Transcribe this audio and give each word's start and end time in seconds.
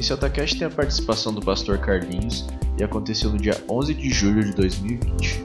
Esse 0.00 0.12
AutoCast 0.12 0.58
tem 0.58 0.66
a 0.66 0.70
participação 0.70 1.30
do 1.30 1.42
pastor 1.42 1.76
Carlinhos 1.76 2.46
e 2.78 2.82
aconteceu 2.82 3.30
no 3.30 3.36
dia 3.36 3.62
11 3.68 3.92
de 3.92 4.08
julho 4.08 4.42
de 4.42 4.54
2020. 4.54 5.44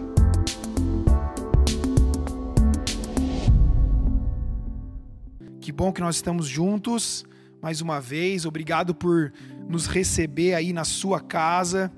Que 5.59 5.73
bom 5.73 5.91
que 5.91 5.99
nós 5.99 6.15
estamos 6.15 6.47
juntos 6.47 7.25
mais 7.61 7.81
uma 7.81 7.99
vez. 7.99 8.45
Obrigado 8.45 8.95
por 8.95 9.33
nos 9.67 9.87
receber 9.87 10.53
aí 10.53 10.71
na 10.71 10.85
sua 10.85 11.19
casa 11.19 11.91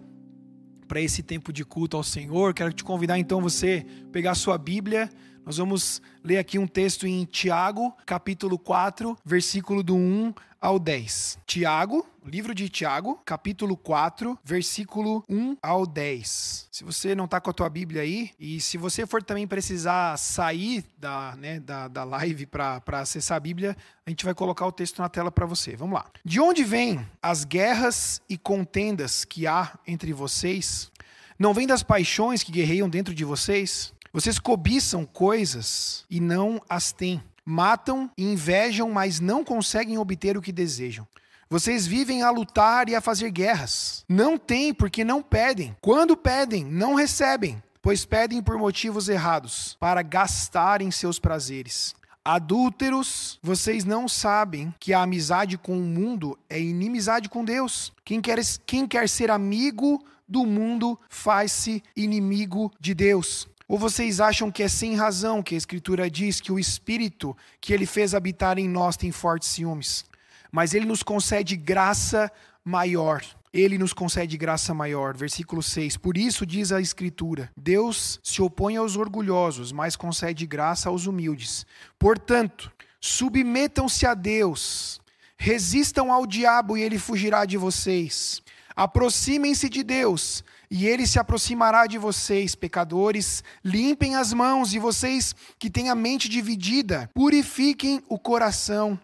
para 0.88 1.00
esse 1.00 1.22
tempo 1.22 1.54
de 1.54 1.64
culto 1.64 1.96
ao 1.96 2.04
Senhor. 2.04 2.56
Quero 2.56 2.74
te 2.74 2.84
convidar 2.84 3.20
então 3.20 3.40
você 3.40 3.86
pegar 4.12 4.32
a 4.32 4.36
sua 4.36 4.58
Bíblia. 4.58 5.12
Nós 5.46 5.58
vamos 5.58 6.02
ler 6.24 6.40
aqui 6.40 6.58
um 6.58 6.66
texto 6.66 7.06
em 7.06 7.24
Tiago, 7.24 7.96
capítulo 8.04 8.58
4, 8.58 9.16
versículo 9.24 9.84
do 9.84 9.96
1 9.96 10.34
ao 10.62 10.80
10. 10.80 11.40
Tiago, 11.46 12.06
livro 12.26 12.54
de 12.54 12.70
Tiago, 12.70 13.22
capítulo 13.26 13.78
4, 13.78 14.38
versículo 14.44 15.24
1 15.30 15.58
ao 15.62 15.86
10. 15.86 16.68
Se 16.72 16.84
você 16.84 17.16
não 17.16 17.26
está 17.26 17.40
com 17.40 17.50
a 17.50 17.54
tua 17.54 17.70
Bíblia 17.70 18.02
aí, 18.02 18.32
e 18.40 18.60
se 18.60 18.78
você 18.78 19.06
for 19.06 19.24
também 19.24 19.48
precisar 19.48 20.18
sair 20.18 20.84
da, 20.98 21.36
né, 21.38 21.60
da, 21.60 21.88
da 21.88 22.04
live 22.04 22.46
para 22.46 22.82
acessar 22.94 23.38
a 23.38 23.40
Bíblia, 23.40 23.76
a 24.06 24.10
gente 24.10 24.26
vai 24.26 24.34
colocar 24.34 24.66
o 24.66 24.72
texto 24.72 25.00
na 25.00 25.10
tela 25.10 25.32
para 25.32 25.46
você. 25.46 25.76
Vamos 25.76 25.96
lá. 25.96 26.06
De 26.24 26.40
onde 26.40 26.64
vêm 26.64 27.06
as 27.22 27.44
guerras 27.44 28.22
e 28.30 28.38
contendas 28.38 29.24
que 29.24 29.48
há 29.48 29.78
entre 29.86 30.14
vocês? 30.14 30.92
Não 31.40 31.54
vem 31.54 31.68
das 31.68 31.84
paixões 31.84 32.42
que 32.42 32.52
guerreiam 32.52 32.90
dentro 32.90 33.14
de 33.14 33.24
vocês? 33.24 33.94
Vocês 34.12 34.40
cobiçam 34.40 35.06
coisas 35.06 36.04
e 36.10 36.20
não 36.20 36.62
as 36.68 36.92
têm 36.92 37.22
matam 37.50 38.12
e 38.18 38.26
invejam, 38.26 38.92
mas 38.92 39.22
não 39.22 39.42
conseguem 39.42 39.98
obter 39.98 40.38
o 40.38 40.42
que 40.42 40.52
desejam. 40.52 41.08
Vocês 41.50 41.88
vivem 41.88 42.22
a 42.22 42.30
lutar 42.30 42.90
e 42.90 42.96
a 42.96 43.00
fazer 43.00 43.32
guerras. 43.32 44.04
Não 44.10 44.38
têm 44.38 44.74
porque 44.74 45.06
não 45.06 45.22
pedem. 45.22 45.74
Quando 45.80 46.18
pedem, 46.18 46.66
não 46.66 46.94
recebem, 46.94 47.64
pois 47.82 48.04
pedem 48.04 48.42
por 48.42 48.58
motivos 48.58 49.08
errados, 49.08 49.78
para 49.80 50.02
gastarem 50.02 50.92
seus 50.92 51.20
prazeres. 51.20 51.96
Adúlteros, 52.26 53.40
vocês 53.42 53.86
não 53.86 54.10
sabem 54.10 54.76
que 54.78 54.94
a 54.94 55.04
amizade 55.04 55.58
com 55.58 55.78
o 55.78 55.82
mundo 55.82 56.38
é 56.50 56.60
inimizade 56.60 57.30
com 57.30 57.46
Deus. 57.46 57.94
Quem 58.04 58.20
quer, 58.20 58.40
quem 58.66 58.86
quer 58.86 59.08
ser 59.08 59.32
amigo 59.32 60.04
do 60.28 60.46
mundo 60.46 61.00
faz-se 61.08 61.82
inimigo 61.96 62.70
de 62.78 62.94
Deus. 62.94 63.48
Ou 63.68 63.78
vocês 63.78 64.22
acham 64.22 64.50
que 64.50 64.64
é 64.64 64.68
sem 64.68 64.96
razão 64.96 65.44
que 65.44 65.54
a 65.54 65.58
Escritura 65.58 66.10
diz 66.10 66.40
que 66.40 66.52
o 66.52 66.60
Espírito 66.60 67.36
que 67.60 67.74
ele 67.74 67.86
fez 67.86 68.16
habitar 68.16 68.58
em 68.58 68.68
nós 68.68 68.96
tem 68.96 69.12
fortes 69.12 69.50
ciúmes? 69.50 70.06
Mas 70.50 70.74
ele 70.74 70.86
nos 70.86 71.04
concede 71.04 71.58
graça 71.58 72.32
maior. 72.64 73.22
Ele 73.54 73.78
nos 73.78 73.92
concede 73.92 74.38
graça 74.38 74.74
maior. 74.74 75.18
Versículo 75.18 75.62
6. 75.62 75.98
Por 75.98 76.18
isso 76.18 76.46
diz 76.46 76.72
a 76.72 76.80
Escritura: 76.80 77.52
Deus 77.58 78.20
se 78.24 78.42
opõe 78.42 78.78
aos 78.78 78.96
orgulhosos, 78.96 79.74
mas 79.74 79.96
concede 79.96 80.46
graça 80.46 80.88
aos 80.88 81.06
humildes. 81.06 81.66
Portanto, 82.00 82.72
submetam-se 83.02 84.06
a 84.06 84.14
Deus, 84.14 85.02
resistam 85.38 86.12
ao 86.12 86.26
diabo 86.26 86.78
e 86.78 86.84
ele 86.84 86.98
fugirá 86.98 87.46
de 87.46 87.58
vocês. 87.58 88.42
Aproximem-se 88.76 89.68
de 89.70 89.84
Deus 89.84 90.44
e 90.70 90.86
ele 90.86 91.08
se 91.08 91.20
aproximará 91.20 91.88
de 91.88 91.98
vocês, 91.98 92.56
pecadores. 92.56 93.44
Limpem 93.64 94.16
as 94.16 94.34
mãos, 94.34 94.74
e 94.74 94.80
vocês 94.80 95.34
que 95.58 95.70
têm 95.70 95.90
a 95.90 95.96
mente 95.96 96.28
dividida, 96.28 97.10
purifiquem 97.14 98.02
o 98.10 98.20
coração. 98.20 99.00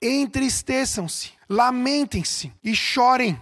Entristeçam-se, 0.00 1.30
lamentem-se 1.48 2.52
e 2.62 2.74
chorem. 2.74 3.40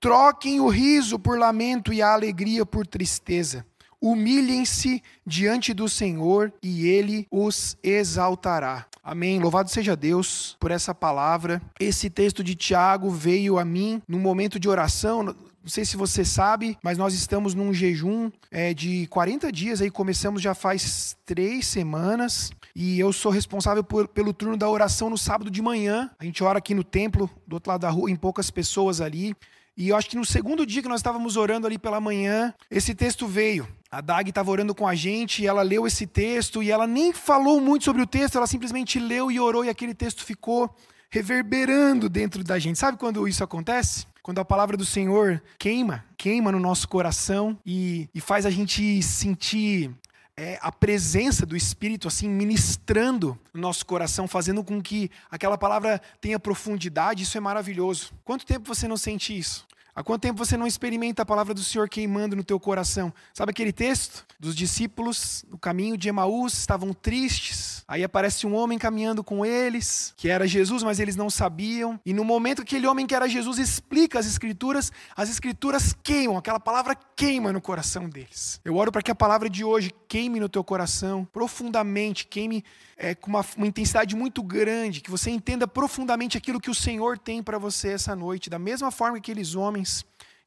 Troquem 0.00 0.58
o 0.60 0.68
riso 0.68 1.18
por 1.18 1.38
lamento 1.38 1.92
e 1.92 2.02
a 2.02 2.12
alegria 2.12 2.66
por 2.66 2.86
tristeza. 2.86 3.64
Humilhem-se 4.00 5.00
diante 5.24 5.72
do 5.72 5.88
Senhor 5.88 6.52
e 6.60 6.88
ele 6.88 7.26
os 7.30 7.76
exaltará. 7.84 8.86
Amém. 9.04 9.38
Louvado 9.38 9.70
seja 9.70 9.94
Deus 9.94 10.56
por 10.58 10.70
essa 10.70 10.94
palavra. 10.94 11.62
Esse 11.78 12.08
texto 12.08 12.42
de 12.42 12.54
Tiago 12.54 13.10
veio 13.10 13.58
a 13.58 13.64
mim 13.64 14.02
num 14.08 14.18
momento 14.18 14.58
de 14.58 14.68
oração. 14.68 15.34
Não 15.62 15.68
sei 15.68 15.84
se 15.84 15.96
você 15.96 16.24
sabe, 16.24 16.76
mas 16.82 16.98
nós 16.98 17.14
estamos 17.14 17.54
num 17.54 17.72
jejum 17.72 18.32
é, 18.50 18.74
de 18.74 19.06
40 19.06 19.52
dias. 19.52 19.80
Aí 19.80 19.90
começamos 19.90 20.42
já 20.42 20.54
faz 20.54 21.16
três 21.24 21.66
semanas. 21.66 22.50
E 22.74 22.98
eu 22.98 23.12
sou 23.12 23.30
responsável 23.30 23.84
por, 23.84 24.08
pelo 24.08 24.32
turno 24.32 24.56
da 24.56 24.68
oração 24.68 25.08
no 25.08 25.16
sábado 25.16 25.50
de 25.50 25.62
manhã. 25.62 26.10
A 26.18 26.24
gente 26.24 26.42
ora 26.42 26.58
aqui 26.58 26.74
no 26.74 26.82
templo, 26.82 27.30
do 27.46 27.54
outro 27.54 27.70
lado 27.70 27.82
da 27.82 27.90
rua, 27.90 28.10
em 28.10 28.16
poucas 28.16 28.50
pessoas 28.50 29.00
ali. 29.00 29.36
E 29.76 29.88
eu 29.88 29.96
acho 29.96 30.10
que 30.10 30.16
no 30.16 30.24
segundo 30.24 30.66
dia 30.66 30.82
que 30.82 30.88
nós 30.88 30.98
estávamos 30.98 31.36
orando 31.36 31.66
ali 31.66 31.78
pela 31.78 32.00
manhã, 32.00 32.52
esse 32.68 32.92
texto 32.92 33.28
veio. 33.28 33.66
A 33.90 34.00
Dag 34.00 34.28
estava 34.28 34.50
orando 34.50 34.74
com 34.74 34.88
a 34.88 34.94
gente 34.94 35.46
ela 35.46 35.62
leu 35.62 35.86
esse 35.86 36.06
texto 36.06 36.62
e 36.62 36.70
ela 36.70 36.86
nem 36.86 37.12
falou 37.12 37.60
muito 37.60 37.84
sobre 37.84 38.02
o 38.02 38.06
texto, 38.06 38.36
ela 38.36 38.46
simplesmente 38.46 38.98
leu 38.98 39.30
e 39.30 39.38
orou 39.38 39.64
e 39.64 39.68
aquele 39.68 39.94
texto 39.94 40.24
ficou 40.24 40.74
reverberando 41.10 42.08
dentro 42.08 42.42
da 42.42 42.58
gente. 42.58 42.78
Sabe 42.78 42.98
quando 42.98 43.28
isso 43.28 43.44
acontece? 43.44 44.06
Quando 44.22 44.38
a 44.38 44.44
palavra 44.44 44.76
do 44.76 44.86
Senhor 44.86 45.42
queima, 45.58 46.04
queima 46.16 46.52
no 46.52 46.60
nosso 46.60 46.86
coração 46.86 47.58
e, 47.66 48.08
e 48.14 48.20
faz 48.20 48.46
a 48.46 48.50
gente 48.50 49.02
sentir 49.02 49.90
é, 50.36 50.60
a 50.62 50.70
presença 50.70 51.44
do 51.44 51.56
Espírito 51.56 52.06
assim 52.06 52.28
ministrando 52.28 53.36
no 53.52 53.60
nosso 53.60 53.84
coração, 53.84 54.28
fazendo 54.28 54.62
com 54.62 54.80
que 54.80 55.10
aquela 55.28 55.58
palavra 55.58 56.00
tenha 56.20 56.38
profundidade, 56.38 57.24
isso 57.24 57.36
é 57.36 57.40
maravilhoso. 57.40 58.12
Quanto 58.24 58.46
tempo 58.46 58.72
você 58.72 58.86
não 58.86 58.96
sente 58.96 59.36
isso? 59.36 59.66
Há 59.94 60.02
quanto 60.02 60.22
tempo 60.22 60.38
você 60.38 60.56
não 60.56 60.66
experimenta 60.66 61.20
a 61.20 61.26
palavra 61.26 61.52
do 61.52 61.62
Senhor 61.62 61.86
queimando 61.86 62.34
no 62.34 62.42
teu 62.42 62.58
coração? 62.58 63.12
Sabe 63.34 63.50
aquele 63.50 63.74
texto 63.74 64.24
dos 64.40 64.56
discípulos 64.56 65.44
no 65.50 65.58
caminho 65.58 65.98
de 65.98 66.08
Emaús 66.08 66.54
estavam 66.54 66.94
tristes? 66.94 67.84
Aí 67.86 68.02
aparece 68.02 68.46
um 68.46 68.54
homem 68.54 68.78
caminhando 68.78 69.22
com 69.22 69.44
eles, 69.44 70.14
que 70.16 70.30
era 70.30 70.46
Jesus, 70.46 70.82
mas 70.82 70.98
eles 70.98 71.14
não 71.14 71.28
sabiam. 71.28 72.00
E 72.06 72.14
no 72.14 72.24
momento 72.24 72.64
que 72.64 72.74
aquele 72.74 72.86
homem 72.86 73.06
que 73.06 73.14
era 73.14 73.28
Jesus 73.28 73.58
explica 73.58 74.18
as 74.18 74.24
escrituras, 74.24 74.90
as 75.14 75.28
escrituras 75.28 75.94
queimam, 76.02 76.38
aquela 76.38 76.58
palavra 76.58 76.96
queima 77.14 77.52
no 77.52 77.60
coração 77.60 78.08
deles. 78.08 78.62
Eu 78.64 78.76
oro 78.76 78.90
para 78.90 79.02
que 79.02 79.10
a 79.10 79.14
palavra 79.14 79.50
de 79.50 79.62
hoje 79.62 79.92
queime 80.08 80.40
no 80.40 80.48
teu 80.48 80.64
coração 80.64 81.22
profundamente, 81.30 82.26
queime 82.26 82.64
é, 82.96 83.14
com 83.14 83.28
uma, 83.28 83.44
uma 83.58 83.66
intensidade 83.66 84.16
muito 84.16 84.42
grande, 84.42 85.02
que 85.02 85.10
você 85.10 85.30
entenda 85.30 85.68
profundamente 85.68 86.38
aquilo 86.38 86.60
que 86.60 86.70
o 86.70 86.74
Senhor 86.74 87.18
tem 87.18 87.42
para 87.42 87.58
você 87.58 87.88
essa 87.88 88.16
noite, 88.16 88.48
da 88.48 88.58
mesma 88.58 88.90
forma 88.90 89.20
que 89.20 89.32
aqueles 89.32 89.54
homens 89.54 89.81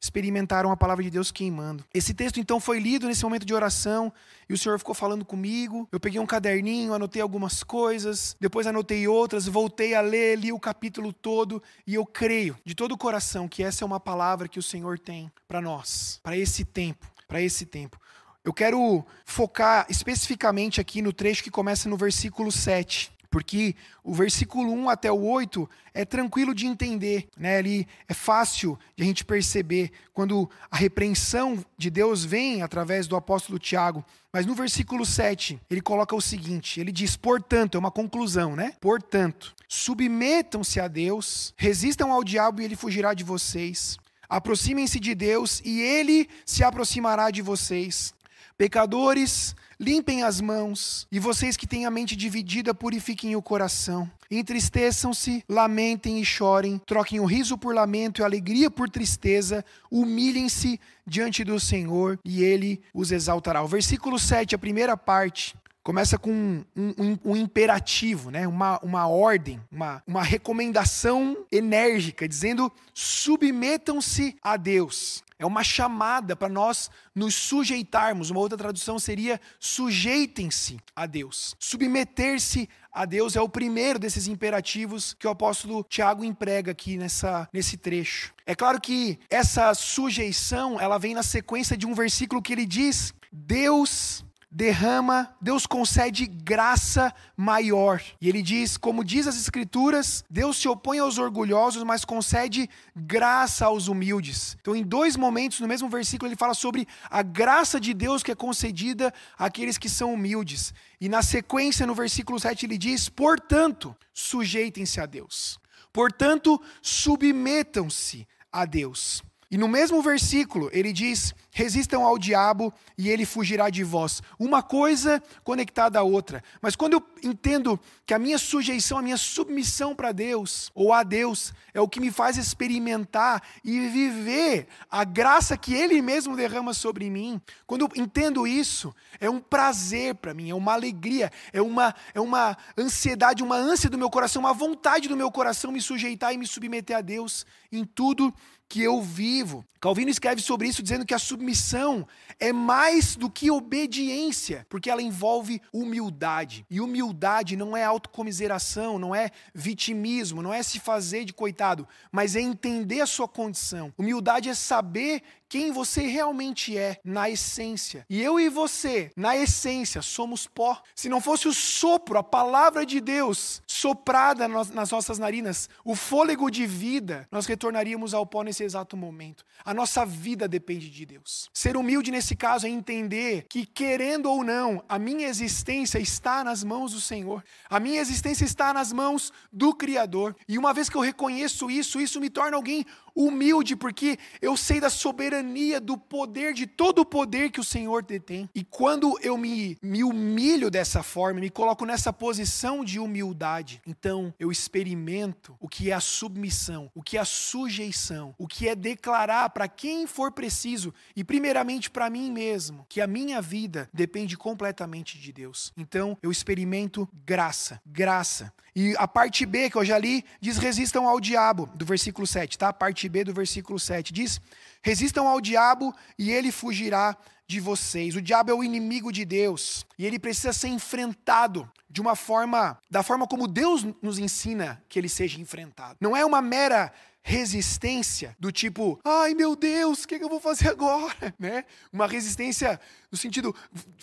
experimentaram 0.00 0.70
a 0.70 0.76
palavra 0.76 1.02
de 1.02 1.10
Deus 1.10 1.30
queimando. 1.30 1.84
Esse 1.92 2.14
texto 2.14 2.38
então 2.38 2.60
foi 2.60 2.78
lido 2.78 3.06
nesse 3.06 3.24
momento 3.24 3.44
de 3.44 3.54
oração 3.54 4.12
e 4.48 4.54
o 4.54 4.58
Senhor 4.58 4.78
ficou 4.78 4.94
falando 4.94 5.24
comigo. 5.24 5.88
Eu 5.90 5.98
peguei 5.98 6.20
um 6.20 6.26
caderninho, 6.26 6.94
anotei 6.94 7.20
algumas 7.20 7.62
coisas, 7.62 8.36
depois 8.40 8.66
anotei 8.66 9.08
outras, 9.08 9.46
voltei 9.46 9.94
a 9.94 10.00
ler, 10.00 10.38
li 10.38 10.52
o 10.52 10.60
capítulo 10.60 11.12
todo 11.12 11.62
e 11.86 11.94
eu 11.94 12.06
creio 12.06 12.56
de 12.64 12.74
todo 12.74 12.92
o 12.92 12.98
coração 12.98 13.48
que 13.48 13.62
essa 13.62 13.84
é 13.84 13.86
uma 13.86 14.00
palavra 14.00 14.48
que 14.48 14.58
o 14.58 14.62
Senhor 14.62 14.98
tem 14.98 15.30
para 15.48 15.60
nós, 15.60 16.20
para 16.22 16.36
esse 16.36 16.64
tempo, 16.64 17.06
para 17.26 17.40
esse 17.42 17.66
tempo. 17.66 17.98
Eu 18.44 18.52
quero 18.52 19.04
focar 19.24 19.86
especificamente 19.88 20.80
aqui 20.80 21.02
no 21.02 21.12
trecho 21.12 21.42
que 21.42 21.50
começa 21.50 21.88
no 21.88 21.96
versículo 21.96 22.52
7 22.52 23.10
porque 23.36 23.76
o 24.02 24.14
versículo 24.14 24.72
1 24.72 24.88
até 24.88 25.12
o 25.12 25.22
8 25.22 25.68
é 25.92 26.06
tranquilo 26.06 26.54
de 26.54 26.66
entender, 26.66 27.28
né? 27.36 27.58
Ali 27.58 27.86
é 28.08 28.14
fácil 28.14 28.78
de 28.96 29.02
a 29.02 29.06
gente 29.06 29.26
perceber 29.26 29.92
quando 30.14 30.48
a 30.70 30.76
repreensão 30.78 31.62
de 31.76 31.90
Deus 31.90 32.24
vem 32.24 32.62
através 32.62 33.06
do 33.06 33.14
apóstolo 33.14 33.58
Tiago. 33.58 34.02
Mas 34.32 34.46
no 34.46 34.54
versículo 34.54 35.04
7, 35.04 35.60
ele 35.68 35.82
coloca 35.82 36.16
o 36.16 36.20
seguinte: 36.22 36.80
ele 36.80 36.90
diz, 36.90 37.14
portanto, 37.14 37.74
é 37.74 37.78
uma 37.78 37.90
conclusão, 37.90 38.56
né? 38.56 38.72
Portanto, 38.80 39.54
submetam-se 39.68 40.80
a 40.80 40.88
Deus, 40.88 41.52
resistam 41.58 42.12
ao 42.12 42.24
diabo 42.24 42.62
e 42.62 42.64
ele 42.64 42.74
fugirá 42.74 43.12
de 43.12 43.22
vocês. 43.22 43.98
Aproximem-se 44.30 44.98
de 44.98 45.14
Deus 45.14 45.60
e 45.62 45.78
ele 45.82 46.26
se 46.46 46.64
aproximará 46.64 47.30
de 47.30 47.42
vocês. 47.42 48.14
Pecadores, 48.58 49.54
limpem 49.78 50.22
as 50.22 50.40
mãos, 50.40 51.06
e 51.12 51.18
vocês 51.18 51.58
que 51.58 51.66
têm 51.66 51.84
a 51.84 51.90
mente 51.90 52.16
dividida, 52.16 52.72
purifiquem 52.72 53.36
o 53.36 53.42
coração. 53.42 54.10
Entristeçam-se, 54.30 55.44
lamentem 55.46 56.20
e 56.20 56.24
chorem, 56.24 56.80
troquem 56.86 57.20
o 57.20 57.26
riso 57.26 57.58
por 57.58 57.74
lamento 57.74 58.22
e 58.22 58.24
alegria 58.24 58.70
por 58.70 58.88
tristeza, 58.88 59.62
humilhem-se 59.90 60.80
diante 61.06 61.44
do 61.44 61.60
Senhor 61.60 62.18
e 62.24 62.42
ele 62.42 62.80
os 62.94 63.12
exaltará. 63.12 63.62
O 63.62 63.68
versículo 63.68 64.18
7, 64.18 64.54
a 64.54 64.58
primeira 64.58 64.96
parte, 64.96 65.54
começa 65.82 66.18
com 66.18 66.32
um, 66.32 66.64
um, 66.74 67.18
um, 67.24 67.36
imperativo, 67.36 68.30
né? 68.30 68.48
uma, 68.48 68.80
uma 68.82 69.06
ordem, 69.06 69.60
uma, 69.70 70.02
uma 70.06 70.22
recomendação 70.22 71.36
enérgica, 71.52 72.26
dizendo: 72.26 72.72
submetam-se 72.94 74.34
a 74.42 74.56
Deus. 74.56 75.22
É 75.38 75.44
uma 75.44 75.62
chamada 75.62 76.34
para 76.34 76.48
nós 76.48 76.90
nos 77.14 77.34
sujeitarmos. 77.34 78.30
Uma 78.30 78.40
outra 78.40 78.56
tradução 78.56 78.98
seria 78.98 79.40
sujeitem-se 79.60 80.78
a 80.94 81.06
Deus. 81.06 81.54
Submeter-se 81.58 82.68
a 82.90 83.04
Deus 83.04 83.36
é 83.36 83.40
o 83.40 83.48
primeiro 83.48 83.98
desses 83.98 84.26
imperativos 84.26 85.14
que 85.14 85.26
o 85.26 85.30
apóstolo 85.30 85.84
Tiago 85.88 86.24
emprega 86.24 86.72
aqui 86.72 86.96
nessa, 86.96 87.48
nesse 87.52 87.76
trecho. 87.76 88.32
É 88.46 88.54
claro 88.54 88.80
que 88.80 89.18
essa 89.28 89.74
sujeição, 89.74 90.80
ela 90.80 90.98
vem 90.98 91.14
na 91.14 91.22
sequência 91.22 91.76
de 91.76 91.86
um 91.86 91.94
versículo 91.94 92.40
que 92.40 92.52
ele 92.52 92.64
diz: 92.64 93.12
Deus 93.30 94.24
derrama, 94.56 95.36
Deus 95.38 95.66
concede 95.66 96.24
graça 96.24 97.12
maior. 97.36 98.02
E 98.18 98.26
ele 98.26 98.40
diz, 98.40 98.78
como 98.78 99.04
diz 99.04 99.26
as 99.26 99.36
escrituras, 99.36 100.24
Deus 100.30 100.56
se 100.56 100.66
opõe 100.66 100.98
aos 100.98 101.18
orgulhosos, 101.18 101.82
mas 101.82 102.06
concede 102.06 102.66
graça 102.96 103.66
aos 103.66 103.86
humildes. 103.86 104.56
Então, 104.58 104.74
em 104.74 104.82
dois 104.82 105.14
momentos 105.14 105.60
no 105.60 105.68
mesmo 105.68 105.90
versículo 105.90 106.30
ele 106.30 106.38
fala 106.38 106.54
sobre 106.54 106.88
a 107.10 107.22
graça 107.22 107.78
de 107.78 107.92
Deus 107.92 108.22
que 108.22 108.32
é 108.32 108.34
concedida 108.34 109.12
àqueles 109.38 109.76
que 109.76 109.90
são 109.90 110.14
humildes. 110.14 110.72
E 110.98 111.06
na 111.06 111.20
sequência 111.20 111.86
no 111.86 111.94
versículo 111.94 112.40
7 112.40 112.64
ele 112.64 112.78
diz: 112.78 113.10
"Portanto, 113.10 113.94
sujeitem-se 114.14 114.98
a 114.98 115.04
Deus. 115.04 115.60
Portanto, 115.92 116.58
submetam-se 116.80 118.26
a 118.50 118.64
Deus." 118.64 119.22
E 119.48 119.56
no 119.56 119.68
mesmo 119.68 120.02
versículo, 120.02 120.68
ele 120.72 120.92
diz: 120.92 121.32
resistam 121.52 122.04
ao 122.04 122.18
diabo 122.18 122.72
e 122.98 123.08
ele 123.08 123.24
fugirá 123.24 123.70
de 123.70 123.84
vós. 123.84 124.20
Uma 124.38 124.62
coisa 124.62 125.22
conectada 125.44 125.98
à 126.00 126.02
outra. 126.02 126.42
Mas 126.60 126.74
quando 126.74 126.94
eu 126.94 127.02
entendo 127.22 127.78
que 128.04 128.12
a 128.12 128.18
minha 128.18 128.38
sujeição, 128.38 128.98
a 128.98 129.02
minha 129.02 129.16
submissão 129.16 129.94
para 129.94 130.10
Deus, 130.10 130.70
ou 130.74 130.92
a 130.92 131.04
Deus, 131.04 131.54
é 131.72 131.80
o 131.80 131.88
que 131.88 132.00
me 132.00 132.10
faz 132.10 132.36
experimentar 132.36 133.42
e 133.64 133.88
viver 133.88 134.66
a 134.90 135.04
graça 135.04 135.56
que 135.56 135.74
Ele 135.74 136.02
mesmo 136.02 136.36
derrama 136.36 136.74
sobre 136.74 137.08
mim, 137.08 137.40
quando 137.66 137.82
eu 137.82 137.90
entendo 137.94 138.46
isso, 138.46 138.92
é 139.20 139.30
um 139.30 139.40
prazer 139.40 140.16
para 140.16 140.34
mim, 140.34 140.50
é 140.50 140.54
uma 140.54 140.72
alegria, 140.72 141.30
é 141.52 141.62
uma, 141.62 141.94
é 142.12 142.20
uma 142.20 142.56
ansiedade, 142.76 143.44
uma 143.44 143.56
ânsia 143.56 143.88
do 143.88 143.98
meu 143.98 144.10
coração, 144.10 144.40
uma 144.40 144.52
vontade 144.52 145.08
do 145.08 145.16
meu 145.16 145.30
coração 145.30 145.70
me 145.70 145.80
sujeitar 145.80 146.34
e 146.34 146.36
me 146.36 146.46
submeter 146.46 146.96
a 146.96 147.00
Deus 147.00 147.46
em 147.72 147.84
tudo 147.84 148.34
que 148.68 148.82
eu 148.82 149.00
vivo. 149.00 149.64
Calvino 149.80 150.10
escreve 150.10 150.42
sobre 150.42 150.68
isso 150.68 150.82
dizendo 150.82 151.06
que 151.06 151.14
a 151.14 151.18
submissão 151.18 152.06
é 152.40 152.52
mais 152.52 153.14
do 153.14 153.30
que 153.30 153.50
obediência, 153.50 154.66
porque 154.68 154.90
ela 154.90 155.02
envolve 155.02 155.60
humildade. 155.72 156.66
E 156.68 156.80
humildade 156.80 157.56
não 157.56 157.76
é 157.76 157.84
autocomiseração, 157.84 158.98
não 158.98 159.14
é 159.14 159.30
vitimismo, 159.54 160.42
não 160.42 160.52
é 160.52 160.62
se 160.62 160.80
fazer 160.80 161.24
de 161.24 161.32
coitado, 161.32 161.86
mas 162.10 162.34
é 162.34 162.40
entender 162.40 163.00
a 163.00 163.06
sua 163.06 163.28
condição. 163.28 163.92
Humildade 163.96 164.48
é 164.48 164.54
saber 164.54 165.22
quem 165.48 165.70
você 165.70 166.02
realmente 166.02 166.76
é 166.76 166.98
na 167.04 167.30
essência. 167.30 168.04
E 168.08 168.22
eu 168.22 168.38
e 168.38 168.48
você, 168.48 169.10
na 169.16 169.36
essência, 169.36 170.02
somos 170.02 170.46
pó. 170.46 170.80
Se 170.94 171.08
não 171.08 171.20
fosse 171.20 171.48
o 171.48 171.54
sopro, 171.54 172.18
a 172.18 172.22
palavra 172.22 172.84
de 172.84 173.00
Deus 173.00 173.62
soprada 173.66 174.48
nas 174.48 174.90
nossas 174.90 175.18
narinas, 175.18 175.68
o 175.84 175.94
fôlego 175.94 176.50
de 176.50 176.66
vida, 176.66 177.28
nós 177.30 177.46
retornaríamos 177.46 178.14
ao 178.14 178.26
pó 178.26 178.42
nesse 178.42 178.64
exato 178.64 178.96
momento. 178.96 179.44
A 179.64 179.74
nossa 179.74 180.04
vida 180.04 180.48
depende 180.48 180.90
de 180.90 181.06
Deus. 181.06 181.48
Ser 181.52 181.76
humilde 181.76 182.10
nesse 182.10 182.34
caso 182.34 182.66
é 182.66 182.70
entender 182.70 183.46
que, 183.48 183.66
querendo 183.66 184.30
ou 184.30 184.42
não, 184.42 184.82
a 184.88 184.98
minha 184.98 185.28
existência 185.28 185.98
está 185.98 186.42
nas 186.42 186.64
mãos 186.64 186.92
do 186.92 187.00
Senhor. 187.00 187.44
A 187.68 187.78
minha 187.78 188.00
existência 188.00 188.44
está 188.44 188.72
nas 188.72 188.92
mãos 188.92 189.32
do 189.52 189.74
Criador. 189.74 190.34
E 190.48 190.58
uma 190.58 190.72
vez 190.72 190.88
que 190.88 190.96
eu 190.96 191.00
reconheço 191.00 191.70
isso, 191.70 192.00
isso 192.00 192.20
me 192.20 192.30
torna 192.30 192.56
alguém 192.56 192.84
humilde, 193.16 193.74
porque 193.74 194.18
eu 194.42 194.56
sei 194.56 194.78
da 194.78 194.90
soberania, 194.90 195.80
do 195.80 195.96
poder, 195.96 196.52
de 196.52 196.66
todo 196.66 197.00
o 197.00 197.06
poder 197.06 197.50
que 197.50 197.58
o 197.58 197.64
Senhor 197.64 198.02
detém. 198.02 198.48
E 198.54 198.62
quando 198.62 199.18
eu 199.22 199.38
me, 199.38 199.78
me 199.82 200.04
humilho 200.04 200.70
dessa 200.70 201.02
forma, 201.02 201.40
me 201.40 201.48
coloco 201.48 201.86
nessa 201.86 202.12
posição 202.12 202.84
de 202.84 202.98
humildade, 202.98 203.80
então 203.86 204.34
eu 204.38 204.52
experimento 204.52 205.56
o 205.58 205.68
que 205.68 205.90
é 205.90 205.94
a 205.94 206.00
submissão, 206.00 206.90
o 206.94 207.02
que 207.02 207.16
é 207.16 207.20
a 207.20 207.24
sujeição, 207.24 208.34
o 208.36 208.46
que 208.46 208.68
é 208.68 208.74
declarar 208.74 209.48
para 209.50 209.66
quem 209.66 210.06
for 210.06 210.30
preciso, 210.30 210.92
e 211.14 211.24
primeiramente 211.24 211.90
para 211.90 212.10
mim 212.10 212.30
mesmo, 212.30 212.84
que 212.88 213.00
a 213.00 213.06
minha 213.06 213.40
vida 213.40 213.88
depende 213.92 214.36
completamente 214.36 215.18
de 215.18 215.32
Deus. 215.32 215.72
Então 215.76 216.18
eu 216.22 216.30
experimento 216.30 217.08
graça, 217.24 217.80
graça. 217.86 218.52
E 218.76 218.94
a 218.98 219.08
parte 219.08 219.46
B 219.46 219.70
que 219.70 219.76
eu 219.78 219.84
já 219.86 219.98
li 219.98 220.22
diz: 220.38 220.58
resistam 220.58 221.08
ao 221.08 221.18
diabo, 221.18 221.66
do 221.74 221.86
versículo 221.86 222.26
7, 222.26 222.58
tá? 222.58 222.68
A 222.68 222.72
parte 222.74 223.08
B 223.08 223.24
do 223.24 223.32
versículo 223.32 223.78
7 223.78 224.12
diz: 224.12 224.38
resistam 224.82 225.26
ao 225.26 225.40
diabo 225.40 225.94
e 226.18 226.30
ele 226.30 226.52
fugirá 226.52 227.16
de 227.46 227.58
vocês. 227.58 228.14
O 228.14 228.20
diabo 228.20 228.50
é 228.50 228.54
o 228.54 228.62
inimigo 228.62 229.10
de 229.10 229.24
Deus 229.24 229.86
e 229.98 230.04
ele 230.04 230.18
precisa 230.18 230.52
ser 230.52 230.68
enfrentado 230.68 231.66
de 231.88 232.02
uma 232.02 232.14
forma, 232.14 232.78
da 232.90 233.02
forma 233.02 233.26
como 233.26 233.48
Deus 233.48 233.86
nos 234.02 234.18
ensina 234.18 234.82
que 234.90 234.98
ele 234.98 235.08
seja 235.08 235.40
enfrentado. 235.40 235.96
Não 235.98 236.14
é 236.14 236.26
uma 236.26 236.42
mera 236.42 236.92
resistência 237.26 238.36
do 238.38 238.52
tipo, 238.52 239.00
ai 239.04 239.34
meu 239.34 239.56
Deus, 239.56 240.04
o 240.04 240.08
que, 240.08 240.16
que, 240.16 240.24
eu 240.24 240.28
vou 240.28 240.38
fazer 240.38 240.68
agora? 240.68 241.16
Né? 241.38 241.64
Uma 241.92 242.06
resistência 242.06 242.80
no 243.10 243.18
sentido 243.18 243.54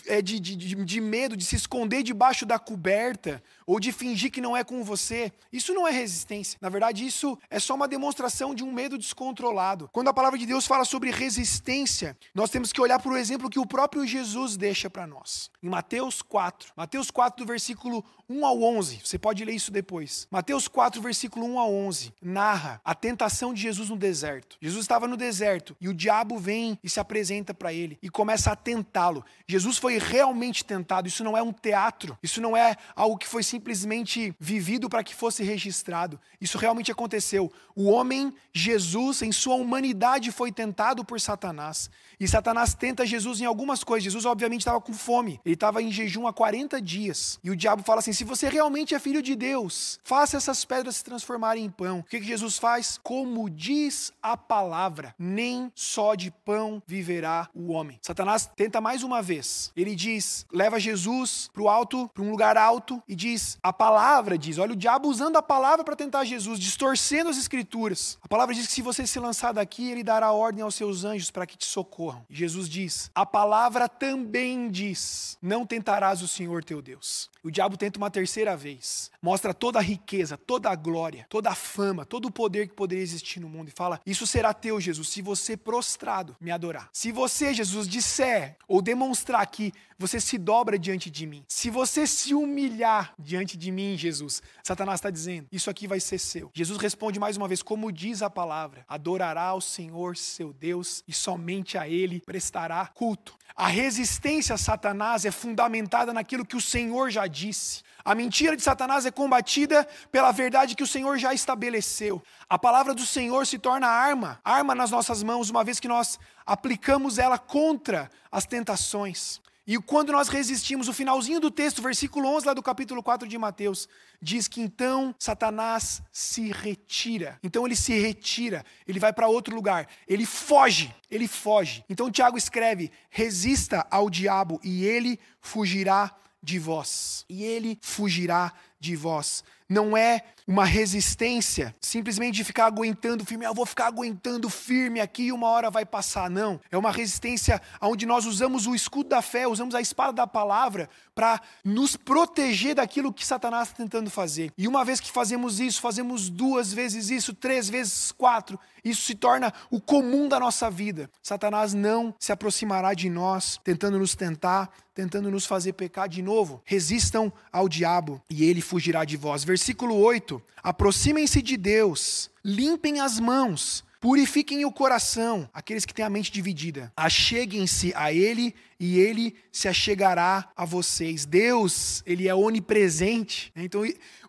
é, 0.06 0.20
de, 0.20 0.38
de, 0.38 0.56
de 0.56 1.00
medo, 1.00 1.36
de 1.36 1.44
se 1.44 1.56
esconder 1.56 2.02
debaixo 2.02 2.44
da 2.44 2.58
coberta, 2.58 3.42
ou 3.66 3.80
de 3.80 3.92
fingir 3.92 4.30
que 4.30 4.40
não 4.40 4.56
é 4.56 4.62
com 4.62 4.84
você. 4.84 5.32
Isso 5.52 5.72
não 5.72 5.86
é 5.88 5.90
resistência. 5.90 6.58
Na 6.60 6.68
verdade, 6.68 7.04
isso 7.04 7.38
é 7.48 7.58
só 7.58 7.74
uma 7.74 7.88
demonstração 7.88 8.54
de 8.54 8.62
um 8.62 8.72
medo 8.72 8.98
descontrolado. 8.98 9.88
Quando 9.92 10.08
a 10.08 10.14
palavra 10.14 10.38
de 10.38 10.46
Deus 10.46 10.66
fala 10.66 10.84
sobre 10.84 11.10
resistência, 11.10 12.16
nós 12.34 12.50
temos 12.50 12.72
que 12.72 12.80
olhar 12.80 13.00
para 13.00 13.12
o 13.12 13.16
exemplo 13.16 13.50
que 13.50 13.58
o 13.58 13.66
próprio 13.66 14.06
Jesus 14.06 14.56
deixa 14.56 14.90
para 14.90 15.06
nós. 15.06 15.50
Em 15.62 15.68
Mateus 15.68 16.20
4. 16.22 16.72
Mateus 16.76 17.10
4, 17.10 17.44
do 17.44 17.48
versículo 17.48 18.04
1 18.28 18.46
ao 18.46 18.62
11. 18.62 19.00
Você 19.04 19.18
pode 19.18 19.44
ler 19.44 19.54
isso 19.54 19.70
depois. 19.70 20.26
Mateus 20.30 20.68
4, 20.68 21.00
versículo 21.00 21.46
1 21.46 21.58
ao 21.58 21.72
11, 21.72 22.12
narra 22.22 22.80
a 22.84 22.94
tentação 23.14 23.54
de 23.54 23.62
Jesus 23.62 23.88
no 23.88 23.96
deserto. 23.96 24.56
Jesus 24.60 24.82
estava 24.82 25.06
no 25.06 25.16
deserto 25.16 25.76
e 25.80 25.88
o 25.88 25.94
diabo 25.94 26.36
vem 26.36 26.76
e 26.82 26.90
se 26.90 26.98
apresenta 26.98 27.54
para 27.54 27.72
ele 27.72 27.96
e 28.02 28.10
começa 28.10 28.50
a 28.50 28.56
tentá-lo. 28.56 29.24
Jesus 29.46 29.78
foi 29.78 29.98
realmente 29.98 30.64
tentado. 30.64 31.06
Isso 31.06 31.22
não 31.22 31.38
é 31.38 31.42
um 31.42 31.52
teatro. 31.52 32.18
Isso 32.20 32.40
não 32.40 32.56
é 32.56 32.76
algo 32.96 33.16
que 33.16 33.28
foi 33.28 33.44
simplesmente 33.44 34.34
vivido 34.40 34.88
para 34.88 35.04
que 35.04 35.14
fosse 35.14 35.44
registrado. 35.44 36.20
Isso 36.40 36.58
realmente 36.58 36.90
aconteceu. 36.90 37.52
O 37.76 37.84
homem, 37.90 38.34
Jesus, 38.52 39.22
em 39.22 39.30
sua 39.30 39.54
humanidade, 39.54 40.32
foi 40.32 40.50
tentado 40.50 41.04
por 41.04 41.20
Satanás. 41.20 41.88
E 42.18 42.26
Satanás 42.26 42.74
tenta 42.74 43.06
Jesus 43.06 43.40
em 43.40 43.44
algumas 43.44 43.84
coisas. 43.84 44.04
Jesus, 44.04 44.24
obviamente, 44.24 44.60
estava 44.60 44.80
com 44.80 44.92
fome. 44.92 45.40
Ele 45.44 45.54
estava 45.54 45.82
em 45.82 45.90
jejum 45.90 46.26
há 46.26 46.32
40 46.32 46.80
dias. 46.80 47.38
E 47.44 47.50
o 47.50 47.56
diabo 47.56 47.82
fala 47.82 48.00
assim: 48.00 48.12
se 48.12 48.24
você 48.24 48.48
realmente 48.48 48.94
é 48.94 48.98
filho 48.98 49.22
de 49.22 49.34
Deus, 49.36 50.00
faça 50.02 50.36
essas 50.36 50.64
pedras 50.64 50.96
se 50.96 51.04
transformarem 51.04 51.64
em 51.64 51.70
pão. 51.70 52.00
O 52.00 52.04
que, 52.04 52.20
que 52.20 52.26
Jesus 52.26 52.58
faz? 52.58 52.98
Como 53.04 53.50
diz 53.50 54.12
a 54.22 54.34
palavra: 54.34 55.14
nem 55.18 55.70
só 55.74 56.14
de 56.14 56.30
pão 56.30 56.82
viverá 56.86 57.50
o 57.54 57.70
homem. 57.70 57.98
Satanás 58.00 58.50
tenta 58.56 58.80
mais 58.80 59.02
uma 59.02 59.20
vez. 59.20 59.70
Ele 59.76 59.94
diz: 59.94 60.46
leva 60.50 60.80
Jesus 60.80 61.50
para 61.52 61.62
o 61.62 61.68
alto, 61.68 62.10
para 62.14 62.24
um 62.24 62.30
lugar 62.30 62.56
alto, 62.56 63.02
e 63.06 63.14
diz: 63.14 63.58
a 63.62 63.74
palavra 63.74 64.38
diz. 64.38 64.56
Olha, 64.56 64.72
o 64.72 64.76
diabo 64.76 65.08
usando 65.08 65.36
a 65.36 65.42
palavra 65.42 65.84
para 65.84 65.94
tentar 65.94 66.24
Jesus, 66.24 66.58
distorcendo 66.58 67.28
as 67.28 67.36
escrituras. 67.36 68.18
A 68.22 68.28
palavra 68.28 68.54
diz 68.54 68.66
que 68.66 68.72
se 68.72 68.80
você 68.80 69.06
se 69.06 69.20
lançar 69.20 69.52
daqui, 69.52 69.90
ele 69.90 70.02
dará 70.02 70.32
ordem 70.32 70.62
aos 70.62 70.74
seus 70.74 71.04
anjos 71.04 71.30
para 71.30 71.46
que 71.46 71.58
te 71.58 71.66
socorram. 71.66 72.24
Jesus 72.30 72.70
diz: 72.70 73.10
a 73.14 73.26
palavra 73.26 73.86
também 73.86 74.70
diz: 74.70 75.36
não 75.42 75.66
tentarás 75.66 76.22
o 76.22 76.28
Senhor 76.28 76.64
teu 76.64 76.80
Deus. 76.80 77.30
O 77.42 77.50
diabo 77.50 77.76
tenta 77.76 77.98
uma 77.98 78.10
terceira 78.10 78.56
vez. 78.56 79.10
Mostra 79.20 79.52
toda 79.52 79.78
a 79.78 79.82
riqueza, 79.82 80.38
toda 80.38 80.70
a 80.70 80.74
glória, 80.74 81.26
toda 81.28 81.50
a 81.50 81.54
fama, 81.54 82.06
todo 82.06 82.26
o 82.26 82.32
poder 82.32 82.68
que 82.68 82.74
poderia 82.74 82.93
existir 82.98 83.40
no 83.40 83.48
mundo 83.48 83.68
e 83.68 83.72
fala: 83.72 84.00
Isso 84.06 84.26
será 84.26 84.52
teu, 84.52 84.80
Jesus, 84.80 85.08
se 85.08 85.22
você 85.22 85.56
prostrado 85.56 86.36
me 86.40 86.50
adorar. 86.50 86.88
Se 86.92 87.12
você, 87.12 87.54
Jesus, 87.54 87.88
disser 87.88 88.56
ou 88.66 88.80
demonstrar 88.82 89.46
que 89.46 89.72
você 89.98 90.20
se 90.20 90.36
dobra 90.36 90.78
diante 90.78 91.10
de 91.10 91.26
mim, 91.26 91.44
se 91.48 91.70
você 91.70 92.06
se 92.06 92.34
humilhar 92.34 93.14
diante 93.18 93.56
de 93.56 93.70
mim, 93.70 93.96
Jesus, 93.96 94.42
Satanás 94.62 94.98
está 94.98 95.10
dizendo: 95.10 95.48
Isso 95.52 95.70
aqui 95.70 95.86
vai 95.86 96.00
ser 96.00 96.18
seu. 96.18 96.50
Jesus 96.52 96.78
responde 96.78 97.20
mais 97.20 97.36
uma 97.36 97.48
vez, 97.48 97.62
como 97.62 97.92
diz 97.92 98.22
a 98.22 98.30
palavra: 98.30 98.84
Adorará 98.88 99.44
ao 99.44 99.60
Senhor 99.60 100.16
seu 100.16 100.52
Deus 100.52 101.02
e 101.06 101.12
somente 101.12 101.78
a 101.78 101.88
Ele 101.88 102.20
prestará 102.20 102.86
culto. 102.86 103.36
A 103.56 103.68
resistência 103.68 104.54
a 104.54 104.58
Satanás 104.58 105.24
é 105.24 105.30
fundamentada 105.30 106.12
naquilo 106.12 106.44
que 106.44 106.56
o 106.56 106.60
Senhor 106.60 107.10
já 107.10 107.26
disse. 107.26 107.82
A 108.04 108.14
mentira 108.14 108.54
de 108.54 108.62
Satanás 108.62 109.06
é 109.06 109.10
combatida 109.10 109.88
pela 110.12 110.30
verdade 110.30 110.74
que 110.74 110.82
o 110.82 110.86
Senhor 110.86 111.16
já 111.16 111.32
estabeleceu. 111.32 112.22
A 112.46 112.58
palavra 112.58 112.92
do 112.92 113.06
Senhor 113.06 113.46
se 113.46 113.58
torna 113.58 113.86
arma, 113.86 114.38
arma 114.44 114.74
nas 114.74 114.90
nossas 114.90 115.22
mãos, 115.22 115.48
uma 115.48 115.64
vez 115.64 115.80
que 115.80 115.88
nós 115.88 116.18
aplicamos 116.44 117.18
ela 117.18 117.38
contra 117.38 118.10
as 118.30 118.44
tentações. 118.44 119.40
E 119.66 119.78
quando 119.78 120.12
nós 120.12 120.28
resistimos, 120.28 120.88
o 120.88 120.92
finalzinho 120.92 121.40
do 121.40 121.50
texto, 121.50 121.80
versículo 121.80 122.28
11 122.28 122.46
lá 122.46 122.52
do 122.52 122.62
capítulo 122.62 123.02
4 123.02 123.26
de 123.26 123.38
Mateus, 123.38 123.88
diz 124.20 124.46
que 124.46 124.60
então 124.60 125.14
Satanás 125.18 126.02
se 126.12 126.52
retira. 126.52 127.38
Então 127.42 127.64
ele 127.64 127.74
se 127.74 127.98
retira, 127.98 128.62
ele 128.86 129.00
vai 129.00 129.14
para 129.14 129.26
outro 129.26 129.54
lugar, 129.54 129.88
ele 130.06 130.26
foge, 130.26 130.94
ele 131.10 131.26
foge. 131.26 131.82
Então 131.88 132.10
Tiago 132.10 132.36
escreve: 132.36 132.92
resista 133.08 133.86
ao 133.90 134.10
diabo 134.10 134.60
e 134.62 134.84
ele 134.84 135.18
fugirá 135.40 136.14
de 136.44 136.58
vós. 136.58 137.24
E 137.28 137.42
ele 137.42 137.78
fugirá 137.80 138.52
de 138.78 138.94
vós. 138.94 139.42
Não 139.68 139.96
é 139.96 140.22
uma 140.46 140.64
resistência 140.64 141.74
simplesmente 141.80 142.36
de 142.36 142.44
ficar 142.44 142.66
aguentando 142.66 143.24
firme, 143.24 143.46
ah, 143.46 143.50
eu 143.50 143.54
vou 143.54 143.64
ficar 143.64 143.86
aguentando 143.86 144.50
firme 144.50 145.00
aqui 145.00 145.24
e 145.24 145.32
uma 145.32 145.48
hora 145.48 145.70
vai 145.70 145.86
passar. 145.86 146.28
Não. 146.28 146.60
É 146.70 146.76
uma 146.76 146.90
resistência 146.90 147.60
onde 147.80 148.04
nós 148.04 148.26
usamos 148.26 148.66
o 148.66 148.74
escudo 148.74 149.08
da 149.08 149.22
fé, 149.22 149.46
usamos 149.46 149.74
a 149.74 149.80
espada 149.80 150.12
da 150.12 150.26
palavra 150.26 150.88
para 151.14 151.40
nos 151.64 151.96
proteger 151.96 152.74
daquilo 152.74 153.12
que 153.12 153.26
Satanás 153.26 153.68
está 153.68 153.82
tentando 153.82 154.10
fazer. 154.10 154.52
E 154.58 154.66
uma 154.66 154.84
vez 154.84 155.00
que 155.00 155.10
fazemos 155.10 155.60
isso, 155.60 155.80
fazemos 155.80 156.28
duas 156.28 156.72
vezes 156.72 157.10
isso, 157.10 157.32
três 157.32 157.68
vezes 157.68 158.12
quatro, 158.12 158.58
isso 158.84 159.02
se 159.02 159.14
torna 159.14 159.52
o 159.70 159.80
comum 159.80 160.28
da 160.28 160.38
nossa 160.38 160.70
vida. 160.70 161.08
Satanás 161.22 161.72
não 161.72 162.14
se 162.18 162.32
aproximará 162.32 162.92
de 162.92 163.08
nós, 163.08 163.58
tentando 163.64 163.98
nos 163.98 164.14
tentar, 164.14 164.70
tentando 164.94 165.30
nos 165.30 165.46
fazer 165.46 165.72
pecar 165.72 166.08
de 166.08 166.20
novo. 166.20 166.60
Resistam 166.64 167.32
ao 167.50 167.68
diabo 167.68 168.22
e 168.28 168.44
ele 168.44 168.60
fugirá 168.60 169.04
de 169.04 169.16
vós. 169.16 169.42
Versículo 169.42 169.96
8: 169.96 170.33
Aproximem-se 170.62 171.42
de 171.42 171.56
Deus, 171.56 172.30
limpem 172.44 173.00
as 173.00 173.20
mãos, 173.20 173.84
purifiquem 174.00 174.64
o 174.64 174.72
coração, 174.72 175.48
aqueles 175.52 175.84
que 175.84 175.94
têm 175.94 176.04
a 176.04 176.10
mente 176.10 176.30
dividida. 176.30 176.92
Acheguem-se 176.96 177.92
a 177.96 178.12
Ele 178.12 178.54
e 178.78 178.98
Ele 178.98 179.34
se 179.50 179.66
achegará 179.66 180.50
a 180.56 180.64
vocês. 180.64 181.24
Deus, 181.24 182.02
Ele 182.04 182.28
é 182.28 182.34
onipresente. 182.34 183.50
Então, 183.56 183.82